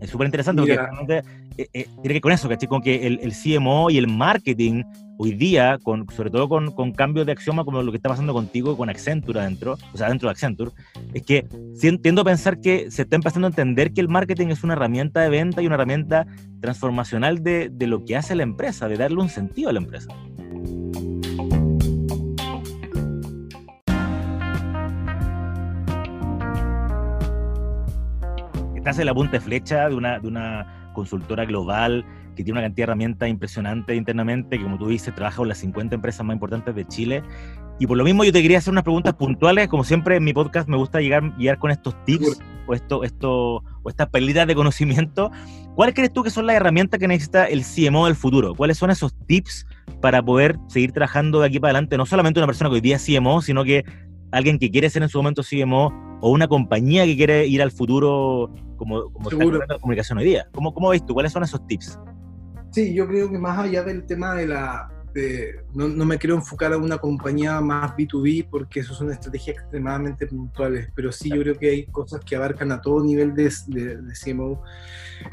Es 0.00 0.10
súper 0.10 0.26
interesante 0.26 0.62
porque 0.62 1.22
eh, 1.58 1.68
eh, 1.72 1.86
tiene 2.02 2.14
que 2.14 2.20
con 2.20 2.32
eso, 2.32 2.48
¿cachai? 2.48 2.68
Con 2.68 2.82
que 2.82 3.06
el, 3.06 3.20
el, 3.22 3.32
CMO 3.32 3.90
y 3.90 3.98
el 3.98 4.08
marketing 4.08 4.82
hoy 5.18 5.32
día, 5.32 5.78
con, 5.82 6.06
sobre 6.10 6.30
todo 6.30 6.48
con, 6.48 6.70
con, 6.72 6.92
cambios 6.92 7.24
de 7.24 7.32
axioma 7.32 7.64
como 7.64 7.82
lo 7.82 7.90
que 7.90 7.96
está 7.96 8.10
pasando 8.10 8.34
contigo 8.34 8.76
con 8.76 8.90
Accenture 8.90 9.40
adentro, 9.40 9.78
o 9.92 9.96
sea, 9.96 10.08
dentro 10.08 10.28
de 10.28 10.32
Accenture, 10.32 10.70
es 11.14 11.22
que 11.22 11.46
pensar 12.24 12.60
que 12.60 12.90
se 12.90 13.02
está 13.02 13.16
empezando 13.16 13.46
a 13.46 13.50
entender 13.50 13.92
que 13.92 14.02
el 14.02 14.08
marketing 14.08 14.48
es 14.48 14.64
una 14.64 14.74
herramienta 14.74 15.20
de 15.20 15.30
venta 15.30 15.62
y 15.62 15.66
una 15.66 15.76
herramienta 15.76 16.26
transformacional 16.60 17.42
de, 17.42 17.70
de 17.72 17.86
lo 17.86 18.04
que 18.04 18.16
hace 18.16 18.34
la 18.34 18.42
empresa, 18.42 18.88
de 18.88 18.96
darle 18.96 19.20
un 19.20 19.30
sentido 19.30 19.70
a 19.70 19.72
la 19.72 19.78
empresa. 19.78 20.08
estás 28.86 29.00
en 29.00 29.06
la 29.06 29.14
punta 29.14 29.32
de 29.32 29.40
flecha 29.40 29.88
de 29.88 29.96
una, 29.96 30.20
de 30.20 30.28
una 30.28 30.75
consultora 30.96 31.44
global 31.44 32.04
que 32.34 32.42
tiene 32.42 32.58
una 32.58 32.66
cantidad 32.66 32.86
de 32.86 32.90
herramientas 32.90 33.28
impresionantes 33.28 33.96
internamente, 33.96 34.58
que 34.58 34.64
como 34.64 34.78
tú 34.78 34.88
dices, 34.88 35.14
trabaja 35.14 35.36
con 35.36 35.48
las 35.48 35.58
50 35.58 35.94
empresas 35.94 36.26
más 36.26 36.34
importantes 36.34 36.74
de 36.74 36.84
Chile. 36.86 37.22
Y 37.78 37.86
por 37.86 37.96
lo 37.96 38.04
mismo 38.04 38.24
yo 38.24 38.32
te 38.32 38.42
quería 38.42 38.58
hacer 38.58 38.72
unas 38.72 38.84
preguntas 38.84 39.14
puntuales, 39.14 39.68
como 39.68 39.84
siempre 39.84 40.16
en 40.16 40.24
mi 40.24 40.32
podcast 40.32 40.68
me 40.68 40.76
gusta 40.76 41.00
llegar, 41.00 41.36
llegar 41.36 41.58
con 41.58 41.70
estos 41.70 41.94
tips 42.04 42.40
o, 42.66 42.74
esto, 42.74 43.04
esto, 43.04 43.62
o 43.82 43.88
estas 43.88 44.08
pérdidas 44.08 44.46
de 44.46 44.54
conocimiento. 44.54 45.30
¿Cuáles 45.74 45.94
crees 45.94 46.12
tú 46.12 46.22
que 46.22 46.30
son 46.30 46.46
las 46.46 46.56
herramientas 46.56 46.98
que 46.98 47.06
necesita 47.06 47.44
el 47.44 47.62
CMO 47.62 48.06
del 48.06 48.16
futuro? 48.16 48.54
¿Cuáles 48.54 48.78
son 48.78 48.90
esos 48.90 49.14
tips 49.26 49.66
para 50.00 50.22
poder 50.22 50.58
seguir 50.68 50.92
trabajando 50.92 51.40
de 51.40 51.46
aquí 51.46 51.60
para 51.60 51.72
adelante? 51.72 51.96
No 51.96 52.06
solamente 52.06 52.40
una 52.40 52.46
persona 52.46 52.70
que 52.70 52.76
hoy 52.76 52.80
día 52.80 52.96
es 52.96 53.06
CMO, 53.06 53.42
sino 53.42 53.62
que 53.64 53.84
alguien 54.32 54.58
que 54.58 54.70
quiere 54.70 54.90
ser 54.90 55.02
en 55.02 55.08
su 55.08 55.18
momento 55.18 55.42
CMO 55.42 56.15
o 56.20 56.30
una 56.30 56.48
compañía 56.48 57.04
que 57.04 57.16
quiere 57.16 57.46
ir 57.46 57.62
al 57.62 57.70
futuro 57.70 58.52
como, 58.76 59.10
como 59.12 59.30
está 59.30 59.78
comunicación 59.78 60.18
hoy 60.18 60.24
día. 60.24 60.48
¿Cómo, 60.52 60.72
¿Cómo 60.72 60.90
ves 60.90 61.04
tú? 61.04 61.14
¿Cuáles 61.14 61.32
son 61.32 61.42
esos 61.42 61.66
tips? 61.66 61.98
Sí, 62.70 62.94
yo 62.94 63.06
creo 63.06 63.30
que 63.30 63.38
más 63.38 63.58
allá 63.58 63.82
del 63.82 64.04
tema 64.04 64.34
de 64.34 64.46
la... 64.48 64.90
no, 65.74 65.88
no, 65.88 66.04
me 66.04 66.18
quiero 66.18 66.34
enfocar 66.34 66.72
a 66.72 66.76
una 66.76 66.98
compañía 66.98 67.60
más 67.60 67.92
B2B 67.92 68.48
porque 68.50 68.80
eso 68.80 68.94
son 68.94 69.10
estrategias 69.10 69.56
extremadamente 69.56 70.26
puntuales, 70.26 70.90
pero 70.94 71.10
sí 71.10 71.30
yo 71.30 71.40
creo 71.40 71.54
que 71.54 71.70
hay 71.70 71.86
cosas 71.86 72.20
que 72.24 72.36
abarcan 72.36 72.72
a 72.72 72.80
todo 72.80 73.02
nivel 73.02 73.34
de, 73.34 73.50
de, 73.68 74.12
CMO. 74.22 74.62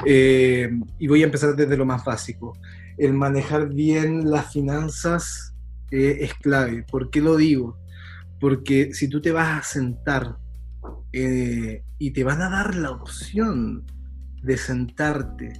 Eh, 0.05 0.69
y 0.99 1.07
voy 1.07 1.21
a 1.21 1.25
empezar 1.25 1.55
desde 1.55 1.77
lo 1.77 1.85
más 1.85 2.05
básico. 2.05 2.57
El 2.97 3.13
manejar 3.13 3.69
bien 3.69 4.29
las 4.29 4.53
finanzas 4.53 5.53
eh, 5.91 6.19
es 6.21 6.33
clave. 6.35 6.85
¿Por 6.89 7.09
qué 7.09 7.19
lo 7.19 7.35
digo? 7.35 7.77
Porque 8.39 8.93
si 8.93 9.07
tú 9.09 9.21
te 9.21 9.31
vas 9.31 9.59
a 9.59 9.63
sentar 9.63 10.37
eh, 11.13 11.83
y 11.99 12.11
te 12.11 12.23
van 12.23 12.41
a 12.41 12.49
dar 12.49 12.75
la 12.75 12.89
opción 12.89 13.85
de 14.41 14.57
sentarte 14.57 15.53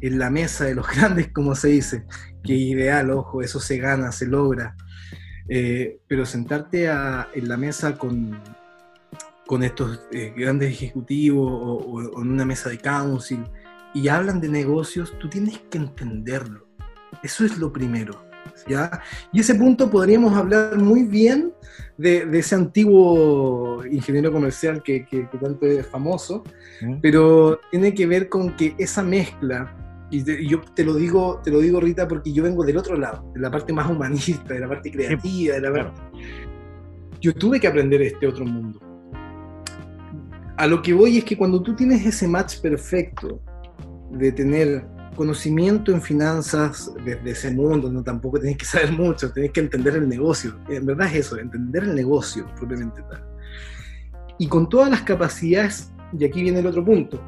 en 0.00 0.18
la 0.18 0.30
mesa 0.30 0.64
de 0.64 0.74
los 0.74 0.86
grandes, 0.96 1.28
como 1.28 1.54
se 1.54 1.68
dice, 1.68 2.06
que 2.42 2.54
ideal, 2.54 3.10
ojo, 3.10 3.42
eso 3.42 3.60
se 3.60 3.76
gana, 3.78 4.12
se 4.12 4.26
logra, 4.26 4.76
eh, 5.48 6.00
pero 6.08 6.24
sentarte 6.24 6.86
en 6.86 7.48
la 7.48 7.56
mesa 7.58 7.96
con, 7.98 8.40
con 9.46 9.62
estos 9.62 10.00
eh, 10.10 10.32
grandes 10.34 10.72
ejecutivos 10.72 11.50
o, 11.50 12.22
en 12.22 12.30
una 12.30 12.46
mesa 12.46 12.70
de 12.70 12.78
council 12.78 13.44
y 13.92 14.08
hablan 14.08 14.40
de 14.40 14.48
negocios, 14.48 15.16
tú 15.18 15.28
tienes 15.28 15.58
que 15.70 15.78
entenderlo. 15.78 16.66
Eso 17.22 17.44
es 17.44 17.58
lo 17.58 17.72
primero. 17.72 18.24
¿ya? 18.66 19.02
Y 19.32 19.40
ese 19.40 19.54
punto 19.54 19.90
podríamos 19.90 20.34
hablar 20.34 20.78
muy 20.78 21.04
bien 21.04 21.52
de, 21.96 22.38
ese 22.38 22.54
antiguo 22.54 23.84
ingeniero 23.86 24.32
comercial 24.32 24.82
que, 24.82 25.06
tanto 25.40 25.66
es 25.66 25.86
famoso, 25.86 26.42
pero 27.00 27.60
tiene 27.70 27.94
que 27.94 28.06
ver 28.06 28.28
con 28.28 28.56
que 28.56 28.74
esa 28.78 29.02
mezcla, 29.02 30.06
y, 30.10 30.46
yo 30.46 30.60
te 30.74 30.84
lo 30.84 30.94
digo, 30.94 31.40
te 31.42 31.50
lo 31.50 31.60
digo 31.60 31.80
Rita, 31.80 32.08
porque 32.08 32.32
yo 32.32 32.42
vengo 32.42 32.64
del 32.64 32.76
otro 32.76 32.96
lado, 32.96 33.30
de 33.34 33.40
la 33.40 33.50
parte 33.50 33.72
más 33.72 33.88
humanista, 33.90 34.54
de 34.54 34.60
la 34.60 34.68
parte 34.68 34.90
creativa, 34.90 35.54
de 35.54 35.60
la 35.60 35.72
parte... 35.72 36.00
Yo 37.20 37.32
tuve 37.34 37.58
que 37.58 37.66
aprender 37.66 38.02
este 38.02 38.26
otro 38.26 38.44
mundo. 38.44 38.80
A 40.56 40.66
lo 40.66 40.82
que 40.82 40.92
voy 40.92 41.18
es 41.18 41.24
que 41.24 41.36
cuando 41.36 41.62
tú 41.62 41.74
tienes 41.74 42.04
ese 42.04 42.28
match 42.28 42.60
perfecto 42.60 43.40
de 44.10 44.30
tener 44.30 44.86
conocimiento 45.14 45.92
en 45.92 46.02
finanzas 46.02 46.92
desde 47.04 47.30
ese 47.30 47.50
mundo, 47.50 47.90
no 47.90 48.02
tampoco 48.02 48.38
tenés 48.38 48.56
que 48.56 48.64
saber 48.64 48.92
mucho, 48.92 49.32
tenés 49.32 49.52
que 49.52 49.60
entender 49.60 49.96
el 49.96 50.08
negocio. 50.08 50.58
En 50.68 50.86
verdad 50.86 51.08
es 51.08 51.26
eso, 51.26 51.38
entender 51.38 51.84
el 51.84 51.94
negocio 51.94 52.46
propiamente 52.56 53.02
tal. 53.02 53.24
Y 54.38 54.48
con 54.48 54.68
todas 54.68 54.90
las 54.90 55.02
capacidades, 55.02 55.92
y 56.18 56.24
aquí 56.24 56.42
viene 56.42 56.60
el 56.60 56.66
otro 56.66 56.84
punto, 56.84 57.20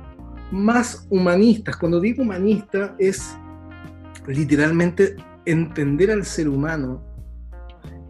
más 0.51 1.07
humanistas. 1.11 1.77
Cuando 1.77 2.01
digo 2.01 2.23
humanista 2.23 2.95
es 2.99 3.37
literalmente 4.27 5.17
entender 5.45 6.11
al 6.11 6.25
ser 6.25 6.49
humano. 6.49 7.03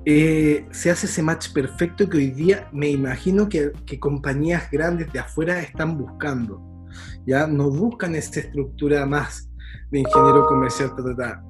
Eh, 0.04 0.66
se 0.70 0.90
hace 0.90 1.06
ese 1.06 1.22
match 1.22 1.52
perfecto 1.52 2.08
que 2.08 2.18
hoy 2.18 2.30
día 2.30 2.68
me 2.72 2.88
imagino 2.88 3.48
que, 3.48 3.72
que 3.84 3.98
compañías 3.98 4.70
grandes 4.70 5.12
de 5.12 5.18
afuera 5.18 5.60
están 5.60 5.98
buscando. 5.98 6.62
Ya 7.26 7.46
no 7.46 7.70
buscan 7.70 8.14
esta 8.14 8.40
estructura 8.40 9.04
más 9.04 9.50
de 9.90 10.00
ingeniero 10.00 10.46
comercial, 10.46 10.92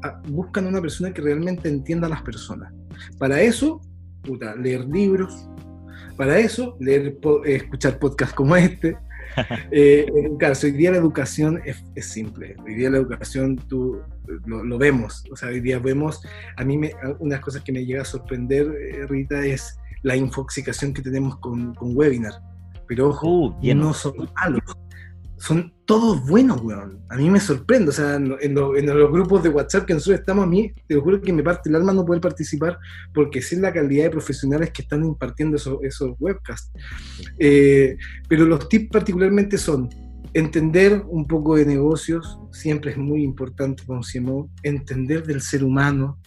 ah, 0.02 0.20
buscan 0.28 0.66
una 0.66 0.80
persona 0.80 1.12
que 1.12 1.22
realmente 1.22 1.68
entienda 1.68 2.06
a 2.06 2.10
las 2.10 2.22
personas. 2.22 2.72
Para 3.18 3.40
eso, 3.40 3.80
puta, 4.22 4.54
leer 4.54 4.84
libros, 4.86 5.48
para 6.16 6.38
eso, 6.38 6.76
leer, 6.80 7.18
escuchar 7.44 7.98
podcasts 7.98 8.34
como 8.34 8.56
este, 8.56 8.96
eh, 9.70 10.06
hoy 10.10 10.70
día 10.72 10.92
la 10.92 10.98
educación 10.98 11.60
es, 11.64 12.06
simple. 12.06 12.56
Hoy 12.64 12.74
día 12.74 12.90
la 12.90 12.98
educación 12.98 13.56
tú 13.68 14.00
lo, 14.46 14.78
vemos. 14.78 15.24
O 15.30 15.36
sea, 15.36 15.50
hoy 15.50 15.60
día 15.60 15.78
vemos, 15.78 16.22
a 16.56 16.64
mí 16.64 16.78
me, 16.78 16.92
unas 17.18 17.40
cosas 17.40 17.62
que 17.62 17.72
me 17.72 17.84
llega 17.84 18.02
a 18.02 18.06
sorprender, 18.06 18.66
eh, 18.66 19.06
Rita, 19.06 19.44
es 19.44 19.78
la 20.02 20.16
infoxicación 20.16 20.94
que 20.94 21.02
tenemos 21.02 21.38
con, 21.38 21.74
con 21.74 21.96
webinar. 21.96 22.34
Pero 22.88 23.08
ojo, 23.08 23.48
uh, 23.48 23.74
no 23.74 23.92
son 23.92 24.30
malos 24.34 24.62
son 25.38 25.72
todos 25.84 26.26
buenos, 26.26 26.60
weón. 26.62 27.00
A 27.08 27.16
mí 27.16 27.30
me 27.30 27.40
sorprende, 27.40 27.90
o 27.90 27.92
sea, 27.92 28.16
en, 28.16 28.54
los 28.54 29.12
grupos 29.12 29.42
de 29.42 29.50
WhatsApp 29.50 29.86
que 29.86 29.94
nosotros 29.94 30.20
estamos, 30.20 30.44
a 30.44 30.48
mí, 30.48 30.72
te 30.88 30.96
juro 30.96 31.20
que 31.20 31.32
me 31.32 31.42
parte 31.42 31.68
el 31.68 31.76
alma 31.76 31.92
no 31.92 32.04
poder 32.04 32.20
participar 32.20 32.78
porque 33.14 33.42
sé 33.42 33.56
la 33.60 33.72
calidad 33.72 34.04
de 34.04 34.10
profesionales 34.10 34.70
que 34.70 34.82
están 34.82 35.04
impartiendo 35.04 35.56
esos, 35.56 36.14
webcasts. 36.18 36.70
Eh, 37.38 37.96
pero 38.28 38.44
los 38.44 38.68
tips 38.68 38.90
particularmente 38.90 39.58
son 39.58 39.88
entender 40.32 41.04
un 41.06 41.26
poco 41.26 41.56
de 41.56 41.64
negocios, 41.64 42.38
siempre 42.52 42.90
es 42.90 42.98
muy 42.98 43.22
importante 43.22 43.84
con 43.86 44.02
CMO, 44.02 44.50
entender 44.62 45.24
del 45.24 45.40
ser 45.40 45.64
humano, 45.64 46.18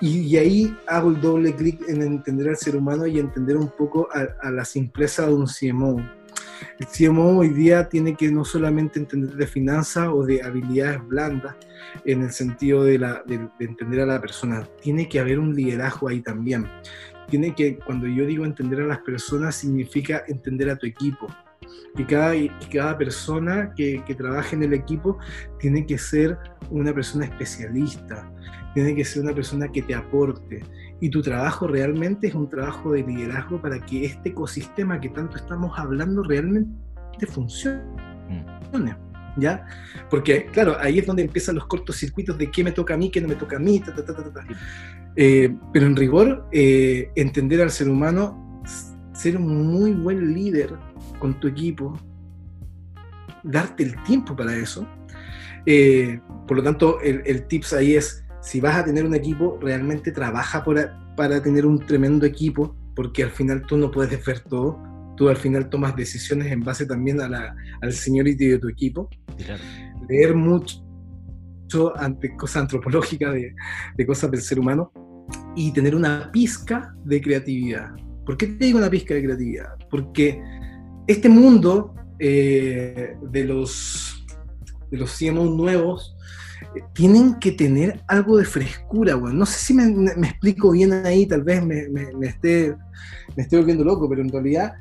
y, 0.00 0.36
ahí 0.36 0.74
hago 0.86 1.10
el 1.10 1.20
doble 1.20 1.54
clic 1.54 1.86
en 1.86 2.00
entender 2.00 2.48
al 2.48 2.56
ser 2.56 2.76
humano 2.76 3.06
y 3.06 3.18
entender 3.18 3.58
un 3.58 3.68
poco 3.68 4.08
a, 4.12 4.26
a 4.46 4.50
la 4.50 4.64
simpleza 4.64 5.26
de 5.26 5.34
un 5.34 5.46
CMO 5.46 6.02
el 6.78 6.86
CMO 6.86 7.38
hoy 7.38 7.50
día 7.50 7.88
tiene 7.88 8.14
que 8.14 8.30
no 8.30 8.44
solamente 8.44 8.98
entender 8.98 9.34
de 9.34 9.46
finanzas 9.46 10.08
o 10.12 10.24
de 10.24 10.42
habilidades 10.42 11.06
blandas 11.06 11.56
en 12.04 12.22
el 12.22 12.32
sentido 12.32 12.84
de, 12.84 12.98
la, 12.98 13.22
de, 13.26 13.48
entender 13.60 14.00
a 14.00 14.06
la 14.06 14.20
persona, 14.20 14.66
tiene 14.80 15.08
que 15.08 15.20
haber 15.20 15.38
un 15.38 15.54
liderazgo 15.54 16.08
ahí 16.08 16.20
también. 16.20 16.66
Tiene 17.28 17.54
que, 17.54 17.78
cuando 17.78 18.06
yo 18.06 18.26
digo 18.26 18.44
entender 18.44 18.80
a 18.80 18.86
las 18.86 18.98
personas, 18.98 19.54
significa 19.54 20.24
entender 20.26 20.68
a 20.70 20.76
tu 20.76 20.86
equipo, 20.86 21.28
que 21.96 22.06
cada, 22.06 22.34
cada 22.72 22.98
persona 22.98 23.72
que, 23.76 24.02
que, 24.04 24.14
trabaje 24.14 24.56
en 24.56 24.64
el 24.64 24.72
equipo 24.72 25.18
tiene 25.58 25.86
que 25.86 25.98
ser 25.98 26.36
una 26.70 26.92
persona 26.92 27.26
especialista, 27.26 28.30
tiene 28.74 28.94
que 28.94 29.04
ser 29.04 29.22
una 29.22 29.34
persona 29.34 29.70
que 29.70 29.82
te 29.82 29.94
aporte. 29.94 30.62
Y 31.00 31.08
tu 31.08 31.22
trabajo 31.22 31.66
realmente 31.66 32.28
es 32.28 32.34
un 32.34 32.48
trabajo 32.48 32.92
de 32.92 33.02
liderazgo 33.02 33.60
para 33.60 33.80
que 33.80 34.04
este 34.04 34.30
ecosistema 34.30 35.00
que 35.00 35.08
tanto 35.08 35.36
estamos 35.36 35.78
hablando 35.78 36.22
realmente 36.22 37.26
funcione. 37.28 37.82
¿Ya? 39.36 39.64
Porque, 40.10 40.46
claro, 40.46 40.76
ahí 40.80 40.98
es 40.98 41.06
donde 41.06 41.22
empiezan 41.22 41.54
los 41.54 41.66
cortocircuitos 41.66 42.36
de 42.36 42.50
qué 42.50 42.64
me 42.64 42.72
toca 42.72 42.94
a 42.94 42.96
mí, 42.96 43.10
qué 43.10 43.20
no 43.20 43.28
me 43.28 43.36
toca 43.36 43.56
a 43.56 43.60
mí, 43.60 43.80
eh, 45.16 45.56
pero 45.72 45.86
en 45.86 45.96
rigor, 45.96 46.46
eh, 46.52 47.10
entender 47.14 47.62
al 47.62 47.70
ser 47.70 47.88
humano, 47.88 48.62
ser 49.12 49.36
un 49.36 49.66
muy 49.66 49.92
buen 49.92 50.34
líder 50.34 50.74
con 51.18 51.38
tu 51.38 51.48
equipo, 51.48 51.98
darte 53.42 53.84
el 53.84 54.02
tiempo 54.02 54.36
para 54.36 54.54
eso. 54.56 54.86
Eh, 55.64 56.20
por 56.46 56.56
lo 56.56 56.62
tanto, 56.62 57.00
el, 57.00 57.22
el 57.24 57.46
tips 57.46 57.72
ahí 57.74 57.94
es 57.94 58.24
si 58.40 58.60
vas 58.60 58.76
a 58.76 58.84
tener 58.84 59.04
un 59.04 59.14
equipo, 59.14 59.58
realmente 59.60 60.12
trabaja 60.12 60.64
para 61.16 61.42
tener 61.42 61.66
un 61.66 61.78
tremendo 61.78 62.26
equipo, 62.26 62.76
porque 62.94 63.24
al 63.24 63.30
final 63.30 63.62
tú 63.66 63.76
no 63.76 63.90
puedes 63.90 64.24
ver 64.24 64.40
todo, 64.40 64.82
tú 65.16 65.28
al 65.28 65.36
final 65.36 65.68
tomas 65.68 65.94
decisiones 65.96 66.50
en 66.50 66.60
base 66.60 66.86
también 66.86 67.20
a 67.20 67.28
la, 67.28 67.54
al 67.82 67.92
seniority 67.92 68.46
de 68.46 68.58
tu 68.58 68.68
equipo. 68.68 69.08
Leer 70.08 70.34
mucho 70.34 70.82
ante 71.96 72.34
cosas 72.36 72.62
antropológicas, 72.62 73.32
de, 73.34 73.54
de, 73.96 74.06
cosas 74.06 74.30
del 74.30 74.40
ser 74.40 74.58
humano, 74.58 74.92
y 75.54 75.72
tener 75.72 75.94
una 75.94 76.30
pizca 76.32 76.94
de 77.04 77.20
creatividad. 77.20 77.90
¿Por 78.24 78.36
qué 78.36 78.46
te 78.46 78.64
digo 78.64 78.78
una 78.78 78.90
pizca 78.90 79.14
de 79.14 79.22
creatividad? 79.22 79.68
Porque 79.90 80.42
este 81.06 81.28
mundo 81.28 81.94
eh, 82.18 83.16
de 83.22 83.44
los 83.44 84.26
de 84.90 84.98
los 84.98 85.16
CMO 85.16 85.44
nuevos 85.44 86.16
tienen 86.92 87.38
que 87.38 87.52
tener 87.52 88.00
algo 88.06 88.36
de 88.36 88.44
frescura, 88.44 89.16
weón. 89.16 89.38
No 89.38 89.46
sé 89.46 89.58
si 89.58 89.74
me, 89.74 90.10
explico 90.26 90.70
bien 90.72 90.92
ahí, 90.92 91.26
tal 91.26 91.42
vez 91.42 91.64
me, 91.64 91.86
esté, 92.22 92.74
me 93.36 93.42
esté 93.42 93.56
volviendo 93.56 93.84
loco, 93.84 94.08
pero 94.08 94.22
en 94.22 94.30
realidad 94.30 94.74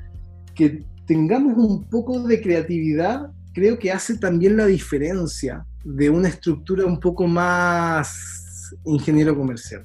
que 0.55 0.83
tengamos 1.05 1.57
un 1.57 1.83
poco 1.89 2.21
de 2.27 2.41
creatividad 2.41 3.31
creo 3.53 3.79
que 3.79 3.91
hace 3.91 4.17
también 4.17 4.57
la 4.57 4.65
diferencia 4.65 5.65
de 5.83 6.09
una 6.09 6.27
estructura 6.27 6.85
un 6.85 6.99
poco 6.99 7.27
más 7.27 8.75
ingeniero 8.85 9.35
comercial. 9.35 9.83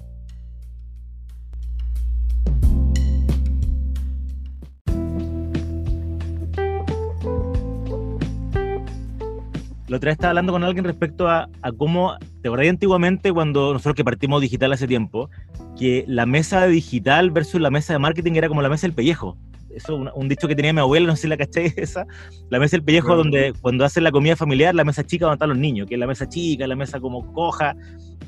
La 9.95 9.99
otra 9.99 10.09
vez 10.09 10.15
estaba 10.15 10.31
hablando 10.31 10.53
con 10.53 10.65
alguien 10.65 10.85
respecto 10.85 11.29
a, 11.29 11.49
cómo, 11.79 12.17
te 12.43 12.49
acordás 12.49 12.69
antiguamente 12.69 13.33
cuando 13.33 13.73
nosotros 13.73 13.95
que 13.95 14.03
partimos 14.03 14.43
digital 14.43 14.73
hace 14.73 14.89
tiempo, 14.89 15.31
que 15.79 16.05
la 16.09 16.27
mesa 16.27 16.63
de 16.63 16.69
digital 16.73 17.31
versus 17.31 17.61
la 17.61 17.71
mesa 17.71 17.93
de 17.93 18.01
marketing 18.01 18.33
era 18.33 18.49
como 18.49 18.61
la 18.61 18.69
mesa 18.69 18.89
del 18.89 18.93
pellejo. 18.93 19.39
Eso 19.73 19.95
un, 19.95 20.11
un 20.13 20.29
dicho 20.29 20.49
que 20.49 20.57
tenía 20.57 20.73
mi 20.73 20.81
abuela, 20.81 21.07
no 21.07 21.15
sé 21.15 21.23
si 21.23 21.29
la 21.29 21.37
caché 21.37 21.73
esa. 21.77 22.09
La 22.51 22.59
mesa 22.59 22.77
del 22.77 22.83
pellejo 22.83 23.15
donde 23.15 23.55
cuando 23.61 23.85
hacen 23.85 24.03
la 24.03 24.11
comida 24.11 24.35
familiar, 24.35 24.75
la 24.75 24.83
mesa 24.83 25.05
chica 25.05 25.27
donde 25.27 25.37
están 25.37 25.51
los 25.51 25.59
niños, 25.59 25.87
que 25.87 25.95
es 25.95 26.01
la 26.01 26.09
mesa 26.09 26.29
chica, 26.29 26.67
la 26.67 26.75
mesa 26.75 26.99
como 26.99 27.33
coja. 27.33 27.77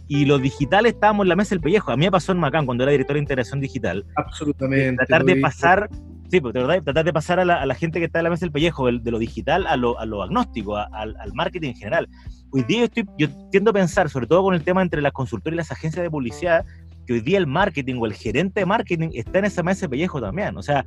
Y 0.07 0.25
los 0.25 0.41
digitales 0.41 0.93
estábamos 0.93 1.25
en 1.25 1.31
la 1.31 1.37
mesa 1.37 1.57
del 1.57 1.63
pellejo. 1.63 1.91
A 1.91 1.97
mí 1.97 2.05
me 2.05 2.13
pasó 2.13 2.31
en 2.31 2.39
Macán 2.39 2.65
cuando 2.65 2.85
era 2.85 2.93
director 2.93 3.15
de 3.15 3.23
integración 3.23 3.59
digital. 3.59 4.07
Absolutamente. 4.15 5.05
Tratar 5.05 5.25
de 5.25 5.35
pasar 5.41 5.91
Sí, 6.29 6.41
pues 6.41 6.55
de 6.55 6.61
verdad, 6.61 6.83
tratar 6.83 7.05
de 7.05 7.13
pasar 7.13 7.39
a 7.39 7.45
la, 7.45 7.75
gente 7.75 7.99
que 7.99 8.07
está 8.07 8.19
en 8.19 8.25
la 8.25 8.31
mesa 8.31 8.47
del 8.47 8.53
pellejo, 8.53 8.87
de, 8.87 9.11
lo 9.11 9.19
digital 9.19 9.67
a 9.67 9.77
lo, 9.77 9.99
a 9.99 10.07
lo 10.07 10.23
agnóstico, 10.23 10.77
al, 10.77 11.17
marketing 11.35 11.71
en 11.71 11.77
general. 11.77 12.09
Hoy 12.51 12.63
día 12.65 12.79
yo, 12.79 12.85
estoy, 12.85 13.05
yo 13.19 13.29
tiendo 13.51 13.71
a 13.71 13.75
pensar, 13.75 14.09
sobre 14.11 14.27
todo 14.27 14.43
con 14.43 14.55
el 14.55 14.63
tema 14.63 14.83
entre 14.83 15.01
las 15.03 15.13
consultoras 15.13 15.55
y 15.55 15.57
las 15.57 15.73
agencias 15.73 16.03
de 16.03 16.11
publicidad, 16.11 16.65
que 17.07 17.15
hoy 17.15 17.21
día 17.21 17.39
el 17.39 17.47
marketing 17.47 17.97
o 18.01 18.07
el 18.07 18.15
gerente 18.15 18.61
de 18.61 18.67
marketing 18.67 19.11
está 19.15 19.39
en 19.39 19.45
esa 19.45 19.63
mesa 19.63 19.83
del 19.83 19.91
pellejo 19.91 20.21
también. 20.21 20.57
O 20.57 20.63
sea, 20.63 20.85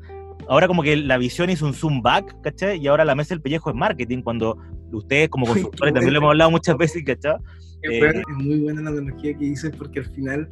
ahora 0.49 0.67
como 0.67 0.83
que 0.83 0.97
la 0.97 1.17
visión 1.17 1.49
hizo 1.49 1.65
un 1.65 1.73
zoom 1.73 2.01
back, 2.01 2.35
¿cachai? 2.41 2.79
Y 2.79 2.87
ahora 2.87 3.05
la 3.05 3.15
mesa 3.15 3.29
del 3.29 3.41
pellejo 3.41 3.69
es 3.69 3.75
marketing, 3.75 4.21
cuando 4.21 4.57
ustedes 4.91 5.29
como 5.29 5.45
consultores 5.47 5.93
también 5.93 6.13
lo 6.13 6.19
hemos 6.19 6.29
hablado 6.29 6.51
muchas 6.51 6.77
veces, 6.77 7.03
¿cachai? 7.05 7.35
Eh, 7.83 8.01
es 8.07 8.43
muy 8.43 8.59
buena 8.59 8.81
la 8.81 8.89
analogía 8.89 9.37
que 9.37 9.45
dices 9.45 9.71
porque 9.77 9.99
al 9.99 10.05
final, 10.07 10.49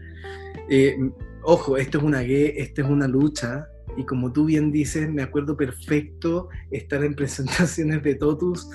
eh, 0.70 0.96
ojo, 1.44 1.76
esto 1.76 1.98
es 1.98 2.04
una 2.06 2.22
esto 2.22 2.82
es 2.82 2.88
una 2.88 3.06
lucha 3.06 3.68
y 3.98 4.06
como 4.06 4.32
tú 4.32 4.46
bien 4.46 4.72
dices, 4.72 5.10
me 5.10 5.24
acuerdo 5.24 5.58
perfecto 5.58 6.50
estar 6.72 7.04
en 7.04 7.16
presentaciones 7.16 8.04
de 8.04 8.16
Totus 8.16 8.70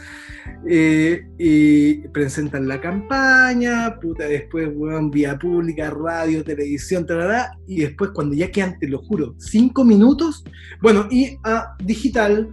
eh, 0.69 1.23
y 1.39 2.09
presentan 2.09 2.69
la 2.69 2.81
campaña, 2.81 3.99
puta, 4.01 4.27
después, 4.27 4.69
weón, 4.75 5.11
vía 5.11 5.39
pública, 5.39 5.91
radio, 5.91 6.45
televisión, 6.45 7.07
tarará, 7.07 7.53
y 7.67 7.81
después 7.83 8.11
cuando 8.11 8.35
ya 8.35 8.51
quedan, 8.51 8.79
te 8.79 8.89
lo 8.89 8.99
juro, 8.99 9.35
cinco 9.39 9.85
minutos, 9.85 10.45
bueno, 10.81 11.07
y 11.11 11.39
a 11.45 11.75
digital, 11.85 12.51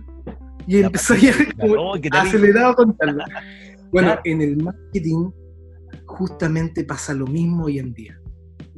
y 0.68 0.78
empezó 0.78 1.16
ya 1.16 1.34
como 1.60 1.96
acelerado 2.12 2.76
con 2.76 2.96
tal. 2.96 3.24
Bueno, 3.92 4.20
en 4.24 4.44
el 4.44 4.58
marketing 4.58 5.32
justamente 6.06 6.84
pasa 6.84 7.12
lo 7.16 7.26
mismo 7.26 7.66
hoy 7.66 7.80
en 7.80 7.92
día. 7.92 8.19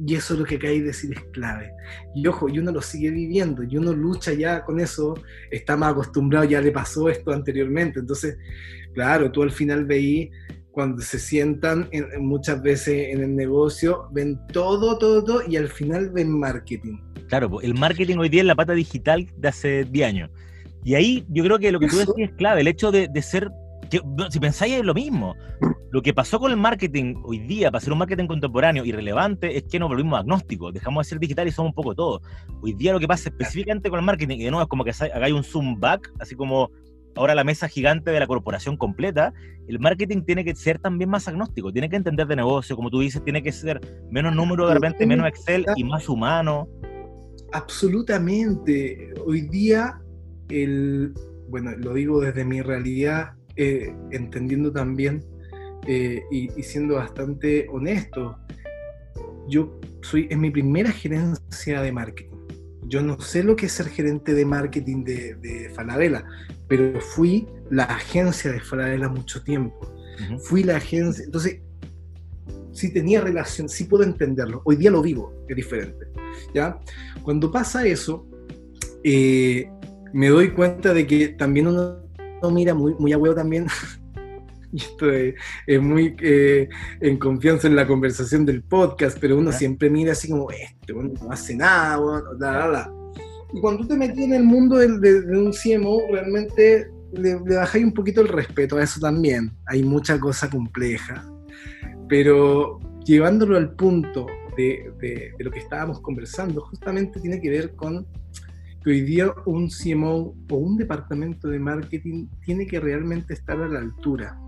Y 0.04 0.14
eso 0.14 0.34
es 0.34 0.40
lo 0.40 0.46
que 0.46 0.54
hay 0.54 0.60
que 0.60 0.82
decir 0.82 1.12
es 1.12 1.24
clave. 1.32 1.72
Y 2.14 2.26
ojo, 2.26 2.48
y 2.48 2.58
uno 2.58 2.72
lo 2.72 2.82
sigue 2.82 3.10
viviendo, 3.10 3.62
y 3.62 3.76
uno 3.76 3.92
lucha 3.92 4.32
ya 4.32 4.64
con 4.64 4.80
eso, 4.80 5.14
está 5.50 5.76
más 5.76 5.92
acostumbrado, 5.92 6.44
ya 6.44 6.60
le 6.60 6.72
pasó 6.72 7.08
esto 7.08 7.32
anteriormente. 7.32 8.00
Entonces, 8.00 8.36
claro, 8.94 9.30
tú 9.30 9.42
al 9.42 9.52
final 9.52 9.84
veí 9.84 10.30
cuando 10.72 11.02
se 11.02 11.18
sientan 11.18 11.88
muchas 12.18 12.62
veces 12.62 13.14
en 13.14 13.22
el 13.22 13.36
negocio, 13.36 14.08
ven 14.10 14.40
todo, 14.52 14.98
todo, 14.98 15.22
todo, 15.22 15.42
y 15.46 15.56
al 15.56 15.68
final 15.68 16.10
ven 16.10 16.36
marketing. 16.38 16.98
Claro, 17.28 17.60
el 17.60 17.74
marketing 17.74 18.16
hoy 18.16 18.28
día 18.28 18.40
es 18.40 18.46
la 18.46 18.54
pata 18.54 18.72
digital 18.72 19.28
de 19.36 19.48
hace 19.48 19.84
10 19.84 20.08
años. 20.08 20.30
Y 20.84 20.94
ahí 20.94 21.24
yo 21.28 21.44
creo 21.44 21.58
que 21.58 21.70
lo 21.70 21.78
que 21.78 21.88
tú 21.88 21.98
decís 21.98 22.14
es 22.16 22.32
clave, 22.32 22.62
el 22.62 22.68
hecho 22.68 22.90
de, 22.90 23.08
de 23.08 23.22
ser 23.22 23.50
si 24.30 24.40
pensáis 24.40 24.74
es 24.74 24.84
lo 24.84 24.94
mismo. 24.94 25.34
Lo 25.90 26.00
que 26.00 26.14
pasó 26.14 26.38
con 26.38 26.50
el 26.50 26.56
marketing 26.56 27.16
hoy 27.24 27.38
día, 27.40 27.70
para 27.70 27.82
ser 27.82 27.92
un 27.92 27.98
marketing 27.98 28.26
contemporáneo 28.26 28.84
y 28.84 28.92
relevante, 28.92 29.56
es 29.56 29.64
que 29.64 29.78
nos 29.78 29.88
volvimos 29.88 30.18
agnósticos, 30.18 30.72
dejamos 30.72 31.06
de 31.06 31.10
ser 31.10 31.18
digital 31.18 31.48
y 31.48 31.52
somos 31.52 31.70
un 31.70 31.74
poco 31.74 31.94
todo. 31.94 32.22
Hoy 32.62 32.72
día 32.72 32.92
lo 32.92 33.00
que 33.00 33.08
pasa 33.08 33.28
específicamente 33.28 33.90
con 33.90 33.98
el 33.98 34.04
marketing, 34.06 34.38
y 34.38 34.44
de 34.44 34.50
nuevo 34.50 34.62
es 34.62 34.68
como 34.68 34.84
que 34.84 34.90
hagáis 34.90 35.34
un 35.34 35.44
zoom 35.44 35.78
back, 35.78 36.10
así 36.18 36.34
como 36.34 36.70
ahora 37.14 37.34
la 37.34 37.44
mesa 37.44 37.68
gigante 37.68 38.10
de 38.10 38.20
la 38.20 38.26
corporación 38.26 38.76
completa, 38.76 39.34
el 39.68 39.78
marketing 39.78 40.22
tiene 40.22 40.44
que 40.44 40.54
ser 40.54 40.78
también 40.78 41.10
más 41.10 41.28
agnóstico, 41.28 41.72
tiene 41.72 41.88
que 41.88 41.96
entender 41.96 42.26
de 42.26 42.36
negocio, 42.36 42.74
como 42.74 42.90
tú 42.90 43.00
dices, 43.00 43.22
tiene 43.22 43.42
que 43.42 43.52
ser 43.52 43.80
menos 44.10 44.34
número 44.34 44.66
de 44.66 44.74
repente, 44.74 45.06
menos 45.06 45.26
Excel 45.28 45.66
y 45.76 45.84
más 45.84 46.08
humano. 46.08 46.68
Absolutamente. 47.52 49.12
Hoy 49.26 49.42
día, 49.42 50.00
el, 50.48 51.12
bueno, 51.48 51.72
lo 51.76 51.92
digo 51.92 52.20
desde 52.20 52.44
mi 52.44 52.62
realidad, 52.62 53.34
eh, 53.56 53.94
entendiendo 54.10 54.72
también 54.72 55.24
eh, 55.86 56.22
y, 56.30 56.48
siendo 56.62 56.94
bastante 56.94 57.66
honesto, 57.70 58.38
yo 59.48 59.80
soy 60.02 60.28
en 60.30 60.40
mi 60.40 60.50
primera 60.50 60.90
gerencia 60.90 61.82
de 61.82 61.92
marketing. 61.92 62.36
Yo 62.86 63.02
no 63.02 63.20
sé 63.20 63.42
lo 63.42 63.56
que 63.56 63.66
es 63.66 63.72
ser 63.72 63.88
gerente 63.88 64.34
de 64.34 64.44
marketing 64.44 65.04
de, 65.04 65.34
de 65.36 65.70
Falabella, 65.70 66.24
pero 66.68 67.00
fui 67.00 67.46
la 67.70 67.84
agencia 67.84 68.52
de 68.52 68.60
Falabella 68.60 69.08
mucho 69.08 69.42
tiempo. 69.42 69.92
Fui 70.44 70.62
la 70.62 70.76
agencia, 70.76 71.24
entonces 71.24 71.60
sí 72.72 72.92
tenía 72.92 73.20
relación, 73.20 73.68
sí 73.68 73.84
puedo 73.84 74.04
entenderlo. 74.04 74.62
Hoy 74.64 74.76
día 74.76 74.90
lo 74.90 75.02
vivo, 75.02 75.32
es 75.48 75.56
diferente. 75.56 76.06
¿ya? 76.54 76.78
Cuando 77.22 77.50
pasa 77.50 77.86
eso, 77.86 78.26
eh, 79.04 79.68
me 80.12 80.28
doy 80.28 80.50
cuenta 80.50 80.92
de 80.92 81.06
que 81.06 81.28
también 81.28 81.66
uno, 81.66 82.01
mira 82.50 82.74
muy, 82.74 82.94
muy 82.98 83.12
a 83.12 83.18
huevo 83.18 83.34
también. 83.34 83.66
y 84.72 84.76
esto 84.76 85.10
es, 85.10 85.34
muy 85.80 86.16
eh, 86.20 86.68
en 87.00 87.18
confianza 87.18 87.68
en 87.68 87.76
la 87.76 87.86
conversación 87.86 88.46
del 88.46 88.62
podcast, 88.62 89.18
pero 89.20 89.38
uno 89.38 89.52
siempre 89.52 89.90
mira 89.90 90.12
así 90.12 90.28
como, 90.28 90.50
este, 90.50 90.92
no 90.92 91.30
hace 91.30 91.54
nada, 91.54 91.98
bueno, 91.98 92.28
Y 93.52 93.60
cuando 93.60 93.86
te 93.86 93.96
metí 93.96 94.24
en 94.24 94.34
el 94.34 94.44
mundo 94.44 94.76
de, 94.76 94.88
un 95.38 95.52
CMO, 95.52 96.00
realmente 96.10 96.88
le, 97.12 97.38
le 97.44 97.56
bajáis 97.56 97.84
un 97.84 97.92
poquito 97.92 98.20
el 98.20 98.28
respeto 98.28 98.76
a 98.76 98.82
eso 98.82 99.00
también. 99.00 99.52
Hay 99.66 99.82
mucha 99.82 100.18
cosa 100.18 100.48
compleja. 100.48 101.28
Pero 102.08 102.78
llevándolo 103.04 103.56
al 103.56 103.74
punto 103.74 104.26
de, 104.56 105.32
lo 105.38 105.50
que 105.50 105.58
estábamos 105.58 106.00
conversando 106.00 106.60
justamente 106.62 107.20
tiene 107.20 107.40
que 107.40 107.50
ver 107.50 107.74
con 107.74 108.06
que 108.82 108.90
hoy 108.90 109.00
día 109.02 109.32
un 109.46 109.68
CMO 109.68 110.34
o 110.50 110.56
un 110.56 110.76
departamento 110.76 111.48
de 111.48 111.58
marketing 111.58 112.28
tiene 112.44 112.66
que 112.66 112.80
realmente 112.80 113.34
estar 113.34 113.60
a 113.60 113.68
la 113.68 113.78
altura. 113.78 114.38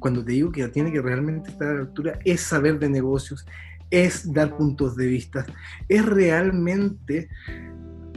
Cuando 0.00 0.24
te 0.24 0.32
digo 0.32 0.50
que 0.50 0.66
tiene 0.68 0.92
que 0.92 1.00
realmente 1.00 1.50
estar 1.50 1.68
a 1.68 1.74
la 1.74 1.80
altura, 1.80 2.18
es 2.24 2.40
saber 2.40 2.78
de 2.78 2.88
negocios, 2.88 3.46
es 3.90 4.32
dar 4.32 4.56
puntos 4.56 4.96
de 4.96 5.06
vista, 5.06 5.46
es 5.88 6.04
realmente 6.04 7.28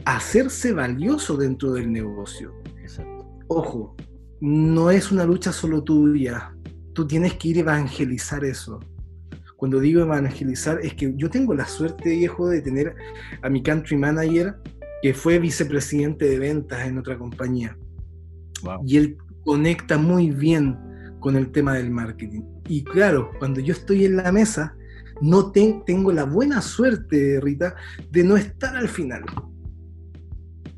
hacerse 0.04 0.72
valioso 0.72 1.36
dentro 1.36 1.72
del 1.72 1.90
negocio. 1.90 2.52
Ojo, 3.46 3.96
no 4.40 4.90
es 4.90 5.10
una 5.10 5.24
lucha 5.24 5.52
solo 5.52 5.82
tuya, 5.82 6.54
tú 6.92 7.06
tienes 7.06 7.34
que 7.34 7.48
ir 7.48 7.56
a 7.58 7.60
evangelizar 7.60 8.44
eso 8.44 8.80
cuando 9.58 9.80
digo 9.80 10.02
evangelizar, 10.02 10.78
es 10.84 10.94
que 10.94 11.12
yo 11.16 11.28
tengo 11.28 11.52
la 11.52 11.66
suerte, 11.66 12.10
viejo, 12.10 12.48
de 12.48 12.62
tener 12.62 12.94
a 13.42 13.50
mi 13.50 13.60
country 13.60 13.96
manager 13.96 14.54
que 15.02 15.14
fue 15.14 15.38
vicepresidente 15.38 16.28
de 16.28 16.38
ventas 16.38 16.86
en 16.86 16.98
otra 16.98 17.18
compañía. 17.18 17.76
Y 18.84 18.96
él 18.96 19.16
conecta 19.44 19.96
muy 19.98 20.30
bien 20.30 20.76
con 21.20 21.36
el 21.36 21.50
tema 21.50 21.74
del 21.74 21.90
marketing. 21.90 22.42
Y 22.66 22.84
claro, 22.84 23.30
cuando 23.38 23.60
yo 23.60 23.72
estoy 23.72 24.04
en 24.04 24.16
la 24.16 24.32
mesa, 24.32 24.76
no 25.20 25.52
tengo 25.52 26.12
la 26.12 26.24
buena 26.24 26.60
suerte, 26.60 27.40
Rita, 27.40 27.74
de 28.10 28.24
no 28.24 28.36
estar 28.36 28.76
al 28.76 28.88
final, 28.88 29.24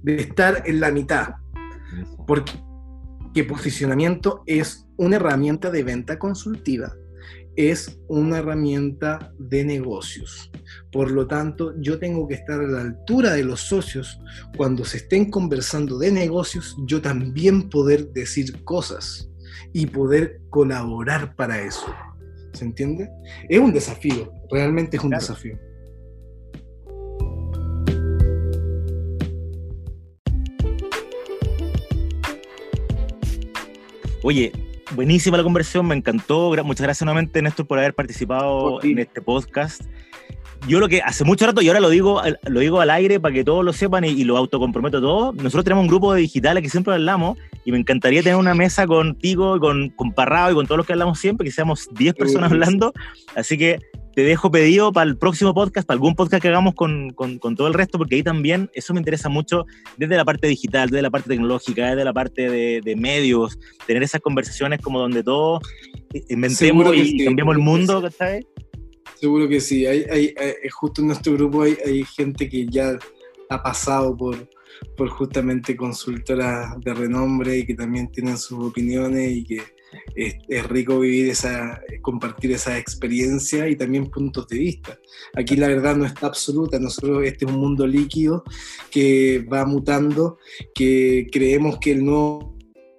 de 0.03 0.17
estar 0.17 0.63
en 0.67 0.81
la 0.81 0.91
mitad. 0.91 1.35
Porque 2.27 3.45
posicionamiento 3.49 4.43
es 4.47 4.87
una 4.97 5.17
herramienta 5.17 5.71
de 5.71 5.83
venta 5.83 6.19
consultiva 6.19 6.93
es 7.57 7.99
una 8.09 8.39
herramienta 8.39 9.33
de 9.39 9.65
negocios. 9.65 10.51
Por 10.93 11.11
lo 11.11 11.27
tanto, 11.27 11.75
yo 11.81 11.99
tengo 11.99 12.27
que 12.27 12.35
estar 12.35 12.61
a 12.61 12.67
la 12.67 12.81
altura 12.83 13.33
de 13.33 13.45
los 13.45 13.61
socios 13.61 14.21
cuando 14.57 14.85
se 14.85 14.99
estén 14.99 15.31
conversando 15.31 15.99
de 15.99 16.13
negocios, 16.13 16.77
yo 16.87 17.01
también 17.01 17.69
poder 17.69 18.13
decir 18.13 18.65
cosas 18.65 19.29
y 19.73 19.87
poder 19.87 20.41
colaborar 20.51 21.37
para 21.37 21.61
eso. 21.63 21.87
¿Se 22.53 22.65
entiende? 22.65 23.09
Es 23.49 23.59
un 23.59 23.73
desafío, 23.73 24.33
realmente 24.51 24.97
es 24.97 25.05
un 25.05 25.11
desafío. 25.11 25.59
Oye, 34.23 34.53
buenísima 34.95 35.37
la 35.37 35.43
conversación, 35.43 35.87
me 35.87 35.95
encantó. 35.95 36.53
Muchas 36.65 36.85
gracias 36.85 37.05
nuevamente, 37.05 37.41
Néstor, 37.43 37.67
por 37.67 37.79
haber 37.79 37.95
participado 37.95 38.83
en 38.83 38.99
este 38.99 39.21
podcast. 39.23 39.83
Yo 40.69 40.79
lo 40.79 40.89
que 40.89 41.01
hace 41.01 41.25
mucho 41.25 41.47
rato, 41.47 41.63
y 41.63 41.69
ahora 41.69 41.81
lo 41.81 41.89
digo, 41.89 42.21
lo 42.47 42.61
digo 42.61 42.81
al 42.81 42.91
aire 42.91 43.19
para 43.19 43.33
que 43.33 43.45
todos 43.45 43.65
lo 43.65 43.73
sepan 43.73 44.05
y, 44.05 44.25
lo 44.25 44.37
autocomprometo 44.37 45.01
todo, 45.01 45.33
nosotros 45.33 45.65
tenemos 45.65 45.83
un 45.83 45.89
grupo 45.89 46.13
de 46.13 46.21
digitales 46.21 46.63
que 46.63 46.69
siempre 46.69 46.93
hablamos 46.93 47.39
y 47.65 47.73
me 47.73 47.79
encantaría 47.79 48.23
tener 48.23 48.37
una 48.37 48.55
mesa 48.55 48.87
contigo, 48.87 49.59
con, 49.59 49.89
con 49.91 50.13
Parrado 50.13 50.53
y 50.53 50.55
con 50.55 50.67
todos 50.67 50.79
los 50.79 50.87
que 50.87 50.93
hablamos 50.93 51.19
siempre, 51.19 51.47
que 51.47 51.53
seamos 51.53 51.89
10 51.93 52.15
personas 52.15 52.53
hablando. 52.53 52.93
Así 53.35 53.57
que 53.57 53.79
te 54.21 54.27
dejo 54.27 54.51
pedido 54.51 54.93
para 54.93 55.09
el 55.09 55.17
próximo 55.17 55.55
podcast, 55.55 55.87
para 55.87 55.95
algún 55.95 56.15
podcast 56.15 56.43
que 56.43 56.49
hagamos 56.49 56.75
con, 56.75 57.09
con, 57.15 57.39
todo 57.57 57.69
el 57.69 57.73
resto, 57.73 57.97
porque 57.97 58.17
ahí 58.17 58.23
también 58.23 58.71
eso 58.75 58.93
me 58.93 59.01
interesa 59.01 59.31
mucho 59.31 59.65
desde 59.97 60.15
la 60.15 60.27
parte 60.27 60.47
digital, 60.47 60.91
desde 60.91 61.01
la 61.01 61.09
parte 61.09 61.31
tecnológica, 61.31 61.89
desde 61.89 62.05
la 62.05 62.13
parte 62.13 62.51
de, 62.51 62.83
de 62.85 62.97
medios, 62.97 63.59
tener 63.87 64.03
esas 64.03 64.21
conversaciones 64.21 64.83
como 64.83 65.01
donde 65.01 65.23
todos 65.23 65.63
inventemos 66.29 66.95
y 66.95 67.25
cambiemos 67.25 67.57
el 67.57 67.63
mundo, 67.63 68.11
¿sabes? 68.11 68.45
Seguro 69.15 69.49
que 69.49 69.59
sí. 69.59 69.87
Hay, 69.87 70.05
hay, 70.11 70.35
justo 70.71 71.01
en 71.01 71.07
nuestro 71.07 71.33
grupo 71.33 71.63
hay, 71.63 71.79
hay 71.87 72.05
gente 72.05 72.47
que 72.47 72.67
ya 72.67 72.99
ha 73.49 73.63
pasado 73.63 74.15
por, 74.15 74.37
por 74.99 75.09
justamente 75.09 75.75
consultoras 75.75 76.79
de 76.81 76.93
renombre 76.93 77.57
y 77.57 77.65
que 77.65 77.75
también 77.75 78.13
tienen 78.13 78.37
sus 78.37 78.67
opiniones 78.67 79.33
y 79.33 79.45
que 79.45 79.63
es, 80.15 80.69
rico 80.69 81.01
vivir 81.01 81.31
esa, 81.31 81.81
compartir 82.03 82.53
esa 82.53 82.79
experiencia 82.79 83.69
y 83.69 83.77
también 83.77 84.07
puntos 84.07 84.47
de 84.49 84.59
vista. 84.59 84.99
Aquí 85.35 85.57
la 85.57 85.69
verdad 85.69 85.97
no 85.97 86.05
está 86.05 86.27
absoluta, 86.27 86.79
nosotros 86.79 87.25
este 87.25 87.45
es 87.45 87.51
un 87.51 87.59
mundo 87.59 87.87
líquido 87.87 88.45
que 88.91 89.47
va 89.53 89.65
mutando, 89.65 90.39
que 90.75 91.29
creemos 91.31 91.79
que 91.79 91.93
el 91.93 92.05
nuevo 92.05 92.51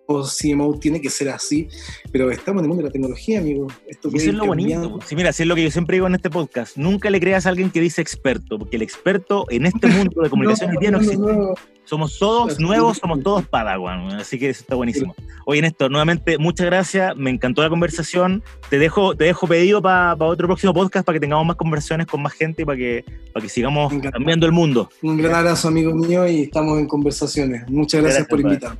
CMO 0.07 0.77
tiene 0.79 1.01
que 1.01 1.09
ser 1.09 1.29
así, 1.29 1.67
pero 2.11 2.29
estamos 2.31 2.61
en 2.61 2.65
el 2.65 2.69
mundo 2.69 2.83
de 2.83 2.89
la 2.89 2.93
tecnología, 2.93 3.39
amigo. 3.39 3.67
Esto 3.87 4.09
y 4.11 4.17
eso 4.17 4.29
es 4.29 4.35
lo 4.35 4.45
bonito. 4.45 4.99
Sí, 5.05 5.15
mira, 5.15 5.29
así 5.29 5.43
es 5.43 5.47
lo 5.47 5.55
que 5.55 5.63
yo 5.63 5.71
siempre 5.71 5.95
digo 5.95 6.07
en 6.07 6.15
este 6.15 6.29
podcast. 6.29 6.77
Nunca 6.77 7.09
le 7.09 7.19
creas 7.19 7.45
a 7.45 7.49
alguien 7.49 7.71
que 7.71 7.79
dice 7.79 8.01
experto, 8.01 8.59
porque 8.59 8.75
el 8.75 8.81
experto 8.81 9.45
en 9.49 9.65
este 9.65 9.87
mundo 9.87 10.21
de 10.21 10.29
comunicación 10.29 10.73
no, 10.73 10.81
no, 10.81 10.91
no 10.91 10.97
existe. 10.97 11.70
Somos 11.83 12.17
todos 12.19 12.59
nuevos, 12.59 12.97
somos 12.97 13.21
todos 13.21 13.45
Padawan, 13.47 14.13
así 14.13 14.39
que 14.39 14.49
eso 14.49 14.61
está 14.61 14.75
buenísimo. 14.75 15.15
Oye, 15.45 15.61
Néstor, 15.61 15.91
nuevamente, 15.91 16.37
muchas 16.37 16.65
gracias, 16.67 17.15
me 17.17 17.29
encantó 17.29 17.61
la 17.61 17.69
conversación. 17.69 18.43
Te 18.69 18.79
dejo, 18.79 19.15
te 19.15 19.25
dejo 19.25 19.47
pedido 19.47 19.81
para 19.81 20.13
otro 20.13 20.47
próximo 20.47 20.73
podcast 20.73 21.05
para 21.05 21.15
que 21.15 21.19
tengamos 21.19 21.45
más 21.45 21.55
conversaciones 21.55 22.07
con 22.07 22.21
más 22.21 22.33
gente 22.33 22.61
y 22.61 22.65
para 22.65 22.77
que, 22.77 23.03
para 23.33 23.43
que 23.43 23.49
sigamos 23.49 23.91
cambiando 24.11 24.45
el 24.45 24.51
mundo. 24.51 24.89
Un 25.01 25.17
gran 25.17 25.35
abrazo, 25.35 25.67
amigo 25.67 25.93
mío, 25.93 26.27
y 26.27 26.43
estamos 26.43 26.79
en 26.79 26.87
conversaciones. 26.87 27.67
Muchas 27.69 28.01
gracias, 28.01 28.27
por 28.27 28.39
invitarme. 28.39 28.79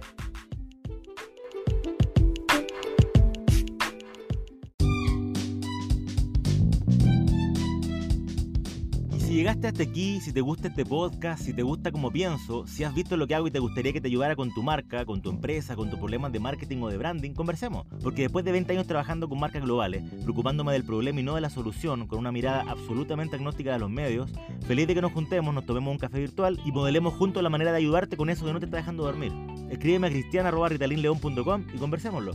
Llegaste 9.41 9.69
hasta 9.69 9.82
aquí, 9.82 10.21
si 10.21 10.32
te 10.32 10.41
gusta 10.41 10.67
este 10.67 10.86
podcast, 10.86 11.41
si 11.41 11.51
te 11.51 11.63
gusta 11.63 11.91
como 11.91 12.12
pienso, 12.12 12.67
si 12.67 12.84
has 12.84 12.93
visto 12.93 13.17
lo 13.17 13.25
que 13.25 13.34
hago 13.34 13.47
y 13.47 13.51
te 13.51 13.58
gustaría 13.58 13.91
que 13.91 13.99
te 13.99 14.08
ayudara 14.08 14.36
con 14.36 14.54
tu 14.54 14.62
marca, 14.62 15.04
con 15.04 15.19
tu 15.19 15.32
empresa, 15.32 15.75
con 15.75 15.89
tus 15.89 15.97
problemas 15.97 16.32
de 16.32 16.39
marketing 16.39 16.84
o 16.84 16.89
de 16.89 16.97
branding, 16.99 17.32
conversemos. 17.32 17.88
Porque 18.04 18.21
después 18.21 18.45
de 18.45 18.51
20 18.51 18.73
años 18.73 18.86
trabajando 18.86 19.27
con 19.27 19.39
marcas 19.39 19.63
globales, 19.63 20.04
preocupándome 20.21 20.73
del 20.73 20.84
problema 20.84 21.21
y 21.21 21.23
no 21.23 21.34
de 21.34 21.41
la 21.41 21.49
solución, 21.49 22.06
con 22.06 22.19
una 22.19 22.32
mirada 22.32 22.65
absolutamente 22.67 23.36
agnóstica 23.36 23.73
de 23.73 23.80
los 23.80 23.89
medios, 23.89 24.30
feliz 24.67 24.86
de 24.86 24.93
que 24.93 25.01
nos 25.01 25.12
juntemos, 25.12 25.56
nos 25.56 25.65
tomemos 25.65 25.91
un 25.91 25.97
café 25.97 26.19
virtual 26.19 26.60
y 26.63 26.71
modelemos 26.71 27.15
juntos 27.15 27.41
la 27.41 27.49
manera 27.49 27.71
de 27.71 27.77
ayudarte 27.77 28.17
con 28.17 28.30
eso 28.30 28.45
que 28.45 28.54
no 28.54 28.60
te 28.60 28.65
está 28.65 28.77
dejando 28.77 29.06
dormir. 29.06 29.34
Escríbeme 29.71 30.06
a 30.06 30.12
cristiana.ritalinleon.com 30.12 31.65
y 31.73 31.77
conversémoslo. 31.80 32.34